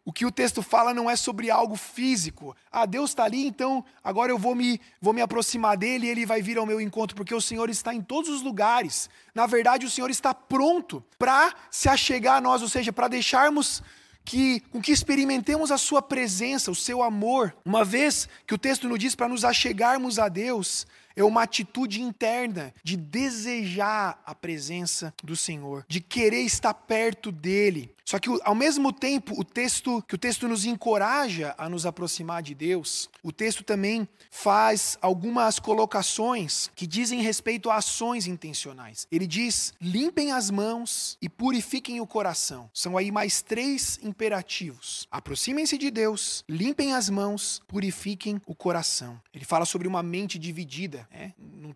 o 0.06 0.14
que 0.14 0.24
o 0.24 0.32
texto 0.32 0.62
fala 0.62 0.94
não 0.94 1.10
é 1.10 1.16
sobre 1.16 1.50
algo 1.50 1.76
físico. 1.76 2.56
Ah, 2.72 2.86
Deus 2.86 3.10
está 3.10 3.24
ali, 3.24 3.48
então 3.48 3.84
agora 4.04 4.32
eu 4.32 4.38
vou 4.38 4.54
me, 4.54 4.80
vou 5.02 5.12
me 5.12 5.20
aproximar 5.20 5.76
dele 5.76 6.06
e 6.06 6.10
ele 6.10 6.28
vai 6.28 6.44
vir 6.44 6.60
ao 6.60 6.66
meu 6.66 6.80
encontro, 6.80 7.16
porque 7.16 7.34
o 7.34 7.42
Senhor 7.42 7.72
está 7.72 7.92
em 7.92 8.02
todos 8.02 8.30
os 8.30 8.44
lugares. 8.44 9.10
Na 9.34 9.48
verdade, 9.48 9.84
o 9.84 9.90
Senhor 9.90 10.12
está 10.12 10.32
pronto 10.32 11.04
para 11.18 11.54
se 11.72 11.90
achegar 11.90 12.38
a 12.38 12.42
nós, 12.42 12.62
ou 12.62 12.70
seja, 12.70 12.94
para 12.94 13.08
deixarmos 13.08 13.82
que, 14.26 14.62
com 14.72 14.82
que 14.82 14.92
experimentemos 14.92 15.72
a 15.72 15.78
sua 15.78 16.02
presença, 16.02 16.72
o 16.72 16.76
seu 16.76 17.04
amor. 17.04 17.56
Uma 17.64 17.86
vez 17.86 18.28
que 18.48 18.56
o 18.56 18.58
texto 18.58 18.90
nos 18.90 18.98
diz 18.98 19.16
para 19.16 19.30
nos 19.30 19.46
achegarmos 19.46 20.18
a 20.18 20.28
Deus, 20.28 20.88
é 21.16 21.24
uma 21.24 21.44
atitude 21.44 22.02
interna 22.02 22.74
de 22.84 22.98
desejar 22.98 24.22
a 24.26 24.36
presença 24.36 25.14
do 25.24 25.36
Senhor, 25.36 25.86
de 25.88 26.02
querer 26.02 26.42
estar 26.42 26.74
perto 26.74 27.32
dele. 27.32 27.96
Só 28.06 28.20
que 28.20 28.30
ao 28.44 28.54
mesmo 28.54 28.94
tempo, 28.94 29.34
o 29.36 29.44
texto 29.44 30.04
que 30.08 30.14
o 30.14 30.18
texto 30.18 30.48
nos 30.48 30.64
encoraja 30.64 31.56
a 31.58 31.68
nos 31.68 31.88
aproximar 31.88 32.44
de 32.44 32.54
Deus, 32.54 33.10
o 33.24 33.32
texto 33.32 33.64
também 33.64 34.08
faz 34.30 34.96
algumas 35.02 35.58
colocações 35.58 36.70
que 36.76 36.86
dizem 36.86 37.22
respeito 37.22 37.70
a 37.70 37.78
ações 37.78 38.28
intencionais. 38.28 39.08
Ele 39.12 39.26
diz: 39.26 39.74
"Limpem 39.82 40.32
as 40.32 40.52
mãos 40.52 41.18
e 41.20 41.28
purifiquem 41.28 42.00
o 42.00 42.06
coração". 42.06 42.70
São 42.72 42.96
aí 42.96 43.12
mais 43.12 43.42
três 43.42 44.00
imperativos. 44.04 45.08
Aproximem-se 45.10 45.76
de 45.76 45.90
Deus, 45.90 46.44
limpem 46.48 46.94
as 46.94 47.10
mãos, 47.10 47.60
purifiquem 47.68 48.40
o 48.46 48.54
coração. 48.54 49.20
Ele 49.34 49.46
fala 49.46 49.66
sobre 49.66 49.88
uma 49.88 50.04
mente 50.04 50.38
dividida. 50.38 51.05
É, 51.12 51.32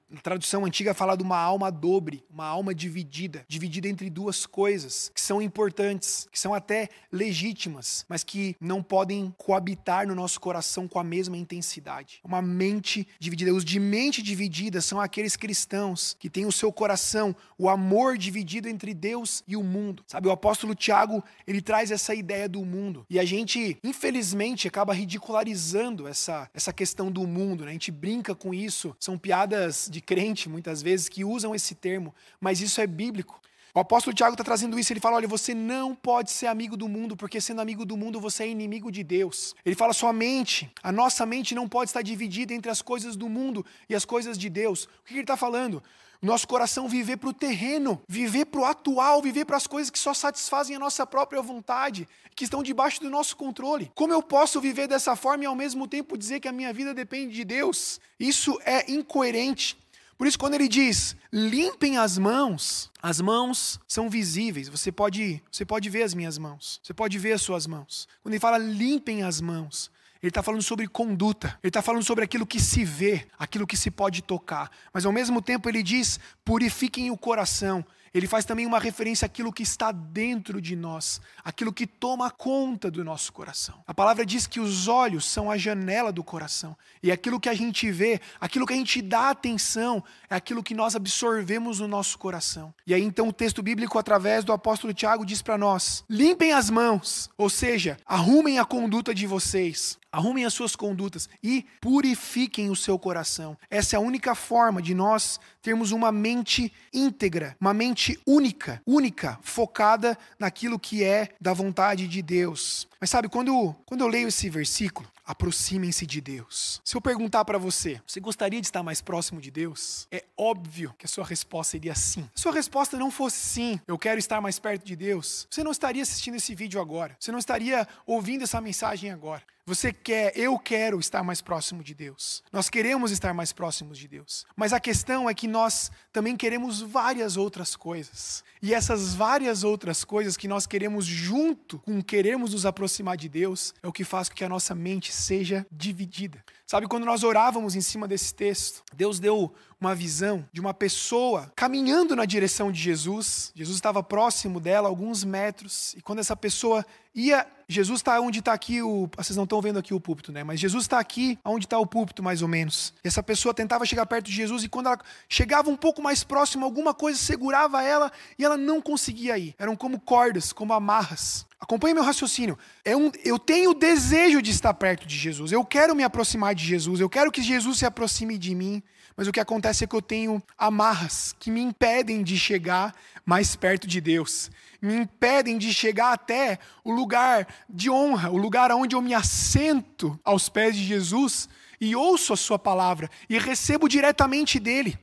na 0.10 0.22
tradução 0.22 0.66
antiga 0.66 0.94
fala 0.94 1.16
de 1.16 1.24
uma 1.24 1.38
alma 1.38 1.72
dobre, 1.72 2.24
uma 2.30 2.46
alma 2.46 2.74
dividida, 2.74 3.46
dividida 3.48 3.88
entre 3.88 4.10
duas 4.10 4.46
coisas 4.46 5.12
que 5.14 5.22
são 5.22 5.42
importantes, 5.42 6.28
que 6.32 6.40
são 6.40 6.54
até 6.54 6.90
legítimas, 7.12 8.06
mas 8.08 8.24
que 8.24 8.56
não 8.60 8.82
podem 8.82 9.34
coabitar 9.38 10.08
no 10.08 10.16
nosso 10.16 10.40
coração 10.40 10.88
com 10.88 11.00
a 11.00 11.04
mesma 11.04 11.38
intensidade. 11.38 12.20
Uma 12.24 12.42
mente 12.42 13.08
dividida. 13.20 13.54
Os 13.54 13.66
de 13.66 13.80
mente 13.80 14.22
dividida 14.22 14.82
são 14.82 15.00
aqueles 15.00 15.36
cristãos 15.36 16.16
que 16.20 16.30
têm 16.30 16.46
o 16.46 16.52
seu 16.52 16.72
coração, 16.72 17.36
o 17.58 17.70
amor 17.70 18.18
dividido 18.18 18.68
entre 18.68 18.94
Deus 18.94 19.44
e 19.48 19.56
o 19.56 19.64
mundo. 19.64 20.04
Sabe, 20.08 20.28
o 20.28 20.32
apóstolo 20.32 20.74
Tiago, 20.74 21.24
ele 21.46 21.62
traz 21.62 21.92
essa 21.92 22.16
ideia 22.16 22.48
do 22.48 22.64
mundo. 22.66 23.06
E 23.10 23.20
a 23.20 23.26
gente, 23.26 23.78
infelizmente, 23.84 24.68
acaba 24.68 24.94
ridicularizando 24.94 26.08
essa, 26.08 26.50
essa 26.54 26.74
questão 26.74 27.12
do 27.12 27.28
mundo, 27.28 27.64
né? 27.64 27.70
A 27.70 27.74
gente 27.74 27.92
brinca 27.92 28.34
com 28.34 28.54
isso. 28.54 28.96
São 29.00 29.18
piadas 29.20 29.88
de 29.92 30.02
crente, 30.02 30.50
muitas 30.50 30.82
vezes, 30.82 31.10
que 31.10 31.24
usam 31.24 31.54
esse 31.54 31.76
termo, 31.76 32.14
mas 32.40 32.62
isso 32.62 32.82
é 32.82 32.88
bíblico. 32.88 33.40
O 33.74 33.80
apóstolo 33.80 34.16
Tiago 34.16 34.34
está 34.34 34.44
trazendo 34.44 34.80
isso. 34.80 34.92
Ele 34.92 35.00
fala: 35.00 35.18
olha, 35.18 35.28
você 35.28 35.54
não 35.54 35.94
pode 35.94 36.32
ser 36.32 36.48
amigo 36.48 36.76
do 36.76 36.88
mundo, 36.88 37.16
porque 37.16 37.40
sendo 37.40 37.62
amigo 37.62 37.86
do 37.86 37.96
mundo 37.96 38.20
você 38.20 38.44
é 38.44 38.48
inimigo 38.48 38.92
de 38.92 39.04
Deus. 39.04 39.56
Ele 39.64 39.76
fala: 39.76 39.94
sua 39.94 40.12
mente, 40.12 40.72
a 40.82 40.92
nossa 40.92 41.26
mente 41.26 41.54
não 41.54 41.68
pode 41.68 41.90
estar 41.90 42.02
dividida 42.02 42.54
entre 42.54 42.72
as 42.72 42.82
coisas 42.82 43.16
do 43.16 43.30
mundo 43.30 43.66
e 43.88 43.94
as 43.94 44.06
coisas 44.06 44.38
de 44.38 44.50
Deus. 44.50 44.86
O 44.86 44.90
que 45.06 45.14
ele 45.14 45.22
está 45.22 45.38
falando? 45.38 45.84
Nosso 46.22 46.48
coração 46.48 46.90
viver 46.90 47.16
para 47.16 47.30
o 47.30 47.34
terreno, 47.34 48.02
viver 48.08 48.46
para 48.46 48.60
o 48.60 48.66
atual, 48.66 49.22
viver 49.22 49.46
para 49.46 49.56
as 49.56 49.66
coisas 49.66 49.90
que 49.90 49.98
só 49.98 50.14
satisfazem 50.14 50.76
a 50.76 50.80
nossa 50.80 51.08
própria 51.08 51.42
vontade, 51.42 52.08
que 52.36 52.44
estão 52.44 52.62
debaixo 52.62 53.00
do 53.00 53.10
nosso 53.10 53.38
controle. 53.38 53.90
Como 53.96 54.12
eu 54.12 54.22
posso 54.22 54.60
viver 54.60 54.88
dessa 54.88 55.16
forma 55.16 55.46
e 55.46 55.48
ao 55.48 55.56
mesmo 55.56 55.88
tempo 55.88 56.18
dizer 56.18 56.42
que 56.42 56.48
a 56.48 56.52
minha 56.52 56.74
vida 56.74 56.94
depende 56.94 57.34
de 57.34 57.46
Deus? 57.46 58.02
Isso 58.20 58.60
é 58.66 58.92
incoerente. 58.92 59.78
Por 60.18 60.28
isso, 60.28 60.38
quando 60.38 60.56
ele 60.56 60.68
diz 60.68 61.16
limpem 61.32 61.98
as 61.98 62.18
mãos, 62.18 62.92
as 63.02 63.22
mãos 63.22 63.80
são 63.88 64.10
visíveis. 64.10 64.68
Você 64.68 64.92
pode, 64.92 65.42
você 65.50 65.64
pode 65.64 65.90
ver 65.90 66.04
as 66.04 66.14
minhas 66.14 66.38
mãos. 66.38 66.82
Você 66.84 66.94
pode 66.94 67.18
ver 67.18 67.32
as 67.32 67.42
suas 67.42 67.66
mãos. 67.66 68.06
Quando 68.22 68.34
ele 68.34 68.42
fala 68.42 68.58
limpem 68.58 69.24
as 69.24 69.40
mãos, 69.40 69.90
ele 70.22 70.30
está 70.30 70.44
falando 70.44 70.62
sobre 70.62 70.88
conduta, 70.88 71.58
ele 71.64 71.70
está 71.70 71.82
falando 71.82 72.04
sobre 72.04 72.26
aquilo 72.26 72.46
que 72.46 72.60
se 72.60 72.84
vê, 72.84 73.26
aquilo 73.38 73.66
que 73.66 73.78
se 73.78 73.90
pode 73.90 74.22
tocar. 74.22 74.70
Mas 74.94 75.06
ao 75.06 75.12
mesmo 75.12 75.42
tempo 75.42 75.70
ele 75.70 75.82
diz: 75.82 76.20
purifiquem 76.44 77.10
o 77.10 77.18
coração. 77.18 77.86
Ele 78.14 78.28
faz 78.28 78.46
também 78.46 78.66
uma 78.66 78.80
referência 78.80 79.26
àquilo 79.26 79.54
que 79.54 79.64
está 79.64 79.92
dentro 79.92 80.62
de 80.62 80.76
nós, 80.76 81.22
aquilo 81.44 81.74
que 81.74 81.86
toma 81.86 82.32
conta 82.32 82.90
do 82.90 83.04
nosso 83.04 83.32
coração. 83.32 83.84
A 83.86 83.94
palavra 83.94 84.26
diz 84.26 84.48
que 84.48 84.60
os 84.60 84.88
olhos 84.88 85.26
são 85.26 85.50
a 85.50 85.58
janela 85.58 86.12
do 86.12 86.24
coração, 86.24 86.76
e 87.02 87.12
aquilo 87.12 87.40
que 87.40 87.50
a 87.50 87.54
gente 87.54 87.92
vê, 87.92 88.20
aquilo 88.40 88.66
que 88.66 88.74
a 88.74 88.78
gente 88.78 89.02
dá 89.02 89.30
atenção, 89.30 90.04
é 90.30 90.36
aquilo 90.36 90.64
que 90.64 90.74
nós 90.74 90.96
absorvemos 90.96 91.80
no 91.80 91.88
nosso 91.88 92.18
coração. 92.18 92.74
E 92.86 92.94
aí 92.94 93.04
então 93.04 93.28
o 93.28 93.34
texto 93.34 93.62
bíblico, 93.62 93.98
através 93.98 94.44
do 94.44 94.52
apóstolo 94.52 94.94
Tiago, 94.94 95.26
diz 95.26 95.42
para 95.42 95.58
nós: 95.58 96.04
limpem 96.10 96.54
as 96.54 96.70
mãos, 96.70 97.30
ou 97.38 97.50
seja, 97.50 97.98
arrumem 98.06 98.60
a 98.60 98.66
conduta 98.66 99.14
de 99.14 99.28
vocês. 99.28 99.98
Arrumem 100.12 100.44
as 100.44 100.56
suas 100.56 100.76
condutas 100.76 101.30
e 101.44 101.64
purifiquem 101.80 102.72
o 102.72 102.76
seu 102.76 102.98
coração. 102.98 103.56
Essa 103.70 103.96
é 103.96 103.98
a 103.98 104.02
única 104.02 104.34
forma 104.34 104.82
de 104.82 104.96
nós 104.96 105.40
termos 105.62 105.92
uma 105.92 106.12
mente 106.12 106.74
íntegra, 106.92 107.56
uma 107.62 107.76
mente 107.76 107.99
única, 108.26 108.82
única, 108.86 109.38
focada 109.42 110.18
naquilo 110.38 110.80
que 110.80 111.04
é 111.04 111.30
da 111.40 111.54
vontade 111.54 112.08
de 112.08 112.22
Deus. 112.22 112.88
Mas 113.00 113.10
sabe, 113.10 113.28
quando, 113.28 113.76
quando 113.86 114.02
eu 114.02 114.08
leio 114.08 114.28
esse 114.28 114.50
versículo, 114.50 115.08
aproximem-se 115.30 116.08
de 116.08 116.20
Deus. 116.20 116.82
Se 116.84 116.98
eu 116.98 117.02
perguntar 117.02 117.46
para 117.46 117.60
você, 117.60 118.02
você 118.08 118.20
gostaria 118.20 118.60
de 118.60 118.66
estar 118.66 118.82
mais 118.82 119.00
próximo 119.00 119.40
de 119.40 119.52
Deus? 119.52 120.08
É 120.12 120.26
óbvio 120.36 120.92
que 120.98 121.06
a 121.06 121.08
sua 121.08 121.24
resposta 121.24 121.72
seria 121.72 121.94
sim. 121.94 122.24
Se 122.34 122.40
a 122.40 122.42
sua 122.42 122.52
resposta 122.52 122.98
não 122.98 123.12
fosse 123.12 123.38
sim, 123.38 123.80
eu 123.88 123.96
quero 123.96 124.18
estar 124.18 124.42
mais 124.42 124.58
perto 124.58 124.84
de 124.84 124.96
Deus, 124.96 125.48
você 125.48 125.64
não 125.64 125.72
estaria 125.72 126.02
assistindo 126.02 126.34
esse 126.34 126.56
vídeo 126.56 126.82
agora. 126.82 127.16
Você 127.20 127.32
não 127.32 127.38
estaria 127.38 127.88
ouvindo 128.08 128.44
essa 128.44 128.60
mensagem 128.60 129.12
agora. 129.12 129.44
Você 129.70 129.94
quer, 129.94 130.36
eu 130.36 130.58
quero 130.58 131.00
estar 131.00 131.22
mais 131.22 131.42
próximo 131.42 131.84
de 131.84 131.94
Deus. 131.94 132.44
Nós 132.52 132.72
queremos 132.72 133.12
estar 133.12 133.36
mais 133.36 133.54
próximos 133.54 134.00
de 134.00 134.08
Deus. 134.08 134.44
Mas 134.56 134.74
a 134.74 134.80
questão 134.80 135.30
é 135.30 135.34
que 135.36 135.48
nós 135.48 135.92
também 136.12 136.36
queremos 136.36 136.82
várias 136.82 137.38
outras 137.38 137.76
coisas. 137.76 138.44
E 138.64 138.74
essas 138.74 139.14
várias 139.14 139.64
outras 139.64 140.04
coisas 140.04 140.36
que 140.36 140.48
nós 140.48 140.66
queremos 140.66 141.06
junto 141.06 141.78
com 141.80 142.02
queremos 142.02 142.52
nos 142.52 142.66
aproximar 142.66 143.16
de 143.16 143.30
Deus 143.30 143.76
é 143.84 143.88
o 143.88 143.94
que 143.94 144.04
faz 144.04 144.28
com 144.28 144.34
que 144.34 144.44
a 144.44 144.50
nossa 144.50 144.74
mente 144.74 145.14
seja 145.20 145.66
dividida. 145.72 146.44
Sabe, 146.66 146.88
quando 146.88 147.06
nós 147.06 147.24
orávamos 147.24 147.76
em 147.76 147.82
cima 147.82 148.08
desse 148.08 148.34
texto, 148.34 148.84
Deus 148.94 149.20
deu 149.20 149.54
uma 149.80 149.96
visão 149.96 150.46
de 150.52 150.60
uma 150.60 150.74
pessoa 150.74 151.52
caminhando 151.56 152.16
na 152.16 152.26
direção 152.26 152.72
de 152.72 152.80
Jesus. 152.80 153.52
Jesus 153.56 153.78
estava 153.78 154.04
próximo 154.04 154.60
dela, 154.60 154.90
alguns 154.90 155.24
metros, 155.24 155.94
e 155.98 156.02
quando 156.02 156.20
essa 156.20 156.36
pessoa 156.36 156.86
ia. 157.16 157.46
Jesus 157.72 158.00
está 158.00 158.20
onde 158.20 158.40
está 158.40 158.52
aqui 158.52 158.82
o. 158.82 159.08
Vocês 159.16 159.38
não 159.38 159.44
estão 159.44 159.62
vendo 159.62 159.78
aqui 159.78 159.94
o 159.94 160.00
púlpito, 160.00 160.32
né? 160.32 160.44
Mas 160.44 160.60
Jesus 160.60 160.86
está 160.86 161.00
aqui, 161.00 161.38
onde 161.46 161.66
está 161.68 161.78
o 161.78 161.86
púlpito, 161.86 162.24
mais 162.24 162.42
ou 162.42 162.48
menos. 162.48 162.96
E 163.04 163.08
essa 163.08 163.22
pessoa 163.22 163.54
tentava 163.54 163.86
chegar 163.86 164.08
perto 164.08 164.26
de 164.26 164.32
Jesus, 164.32 164.64
e 164.64 164.70
quando 164.70 164.88
ela 164.88 165.00
chegava 165.28 165.70
um 165.70 165.76
pouco 165.76 166.02
mais 166.02 166.24
próximo, 166.24 166.66
alguma 166.66 166.96
coisa 166.96 167.20
segurava 167.20 167.84
ela 167.84 168.12
e 168.40 168.44
ela 168.44 168.58
não 168.58 168.82
conseguia 168.82 169.38
ir. 169.38 169.54
Eram 169.60 169.76
como 169.76 170.00
cordas, 170.00 170.52
como 170.52 170.74
amarras. 170.74 171.46
Acompanhe 171.60 171.94
meu 171.94 172.04
raciocínio. 172.04 172.58
É 172.84 172.98
um, 172.98 173.12
eu 173.24 173.38
tenho 173.38 173.72
o 173.72 173.76
desejo 173.76 174.42
de 174.42 174.50
estar 174.50 174.74
perto 174.74 175.06
de 175.06 175.16
Jesus. 175.16 175.52
Eu 175.52 175.64
quero 175.64 175.96
me 175.96 176.04
aproximar 176.04 176.56
de 176.56 176.66
Jesus. 176.66 177.00
Eu 177.00 177.10
quero 177.10 177.32
que 177.32 177.44
Jesus 177.44 177.78
se 177.78 177.86
aproxime 177.86 178.38
de 178.38 178.56
mim. 178.56 178.82
Mas 179.20 179.28
o 179.28 179.34
que 179.34 179.40
acontece 179.42 179.84
é 179.84 179.88
que 179.88 179.98
eu 179.98 180.02
tenho 180.02 180.42
amarras 180.58 181.36
que 181.38 181.52
me 181.52 181.60
impedem 181.60 182.24
de 182.24 182.40
chegar 182.40 182.96
mais 183.26 183.54
perto 183.54 183.86
de 183.86 184.00
Deus, 184.00 184.50
me 184.82 184.96
impedem 184.96 185.58
de 185.58 185.74
chegar 185.74 186.14
até 186.14 186.58
o 186.86 186.92
lugar 186.94 187.46
de 187.70 187.90
honra, 187.90 188.30
o 188.30 188.38
lugar 188.38 188.72
onde 188.72 188.96
eu 188.96 189.02
me 189.02 189.14
assento 189.14 190.18
aos 190.24 190.48
pés 190.48 190.74
de 190.74 190.86
Jesus 190.86 191.50
e 191.82 191.98
ouço 191.98 192.32
a 192.32 192.38
Sua 192.38 192.58
palavra 192.58 193.10
e 193.30 193.38
recebo 193.38 193.90
diretamente 193.90 194.58
dele 194.58 194.98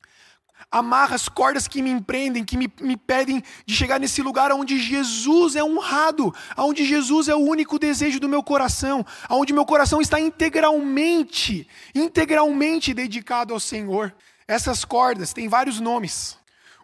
amarra 0.71 1.15
as 1.15 1.29
cordas 1.29 1.67
que 1.67 1.81
me 1.81 1.89
empreendem, 1.89 2.43
que 2.43 2.57
me, 2.57 2.71
me 2.81 2.97
pedem 2.97 3.43
de 3.65 3.75
chegar 3.75 3.99
nesse 3.99 4.21
lugar 4.21 4.51
onde 4.51 4.79
Jesus 4.79 5.55
é 5.55 5.63
honrado, 5.63 6.33
onde 6.57 6.85
Jesus 6.85 7.27
é 7.27 7.35
o 7.35 7.39
único 7.39 7.79
desejo 7.79 8.19
do 8.19 8.29
meu 8.29 8.43
coração, 8.43 9.05
onde 9.29 9.53
meu 9.53 9.65
coração 9.65 10.01
está 10.01 10.19
integralmente, 10.19 11.67
integralmente 11.95 12.93
dedicado 12.93 13.53
ao 13.53 13.59
Senhor. 13.59 14.13
Essas 14.47 14.83
cordas 14.83 15.33
têm 15.33 15.47
vários 15.47 15.79
nomes. 15.79 16.37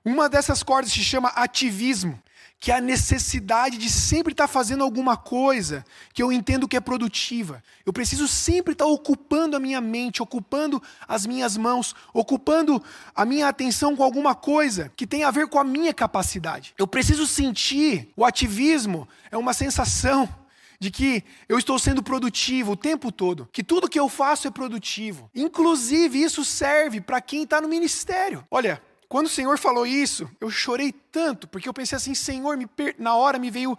Uma 0.03 0.27
dessas 0.27 0.63
cordas 0.63 0.91
se 0.91 1.03
chama 1.03 1.29
ativismo 1.29 2.21
que 2.63 2.72
a 2.72 2.79
necessidade 2.79 3.77
de 3.77 3.89
sempre 3.89 4.32
estar 4.32 4.48
fazendo 4.48 4.86
alguma 4.86 5.17
coisa 5.17 5.84
que 6.13 6.24
eu 6.24 6.32
entendo 6.32 6.65
que 6.65 6.77
é 6.77 6.79
produtiva. 6.79 7.62
Eu 7.86 7.91
preciso 7.91 8.25
sempre 8.25 8.72
estar 8.72 8.86
ocupando 8.86 9.58
a 9.58 9.60
minha 9.60 9.82
mente, 9.82 10.24
ocupando 10.24 10.82
as 11.05 11.25
minhas 11.25 11.58
mãos, 11.58 11.93
ocupando 12.13 12.82
a 13.13 13.25
minha 13.25 13.50
atenção 13.50 13.98
com 13.98 14.01
alguma 14.01 14.34
coisa 14.34 14.89
que 14.96 15.05
tem 15.05 15.25
a 15.25 15.29
ver 15.29 15.48
com 15.48 15.60
a 15.60 15.63
minha 15.65 15.93
capacidade. 15.93 16.74
Eu 16.77 16.88
preciso 16.88 17.27
sentir 17.27 18.08
o 18.15 18.24
ativismo 18.24 19.10
é 19.29 19.38
uma 19.38 19.53
sensação 19.53 20.34
de 20.79 20.89
que 20.89 21.22
eu 21.50 21.58
estou 21.58 21.77
sendo 21.77 22.01
produtivo 22.01 22.72
o 22.72 22.77
tempo 22.77 23.12
todo, 23.12 23.46
que 23.51 23.62
tudo 23.62 23.89
que 23.89 24.00
eu 24.00 24.08
faço 24.08 24.48
é 24.48 24.51
produtivo. 24.51 25.29
Inclusive, 25.36 26.24
isso 26.24 26.46
serve 26.46 27.01
para 27.01 27.20
quem 27.20 27.43
está 27.43 27.60
no 27.60 27.67
ministério. 27.67 28.48
Olha, 28.50 28.82
quando 29.13 29.27
o 29.27 29.29
Senhor 29.29 29.60
falou 29.60 29.86
isso, 29.86 30.27
eu 30.41 30.50
chorei 30.50 30.91
tanto, 30.91 31.48
porque 31.48 31.70
eu 31.70 31.74
pensei 31.74 31.96
assim, 31.96 32.15
Senhor, 32.15 32.58
me 32.58 32.65
per... 32.65 32.96
na 32.98 33.15
hora 33.15 33.38
me 33.38 33.51
veio 33.51 33.77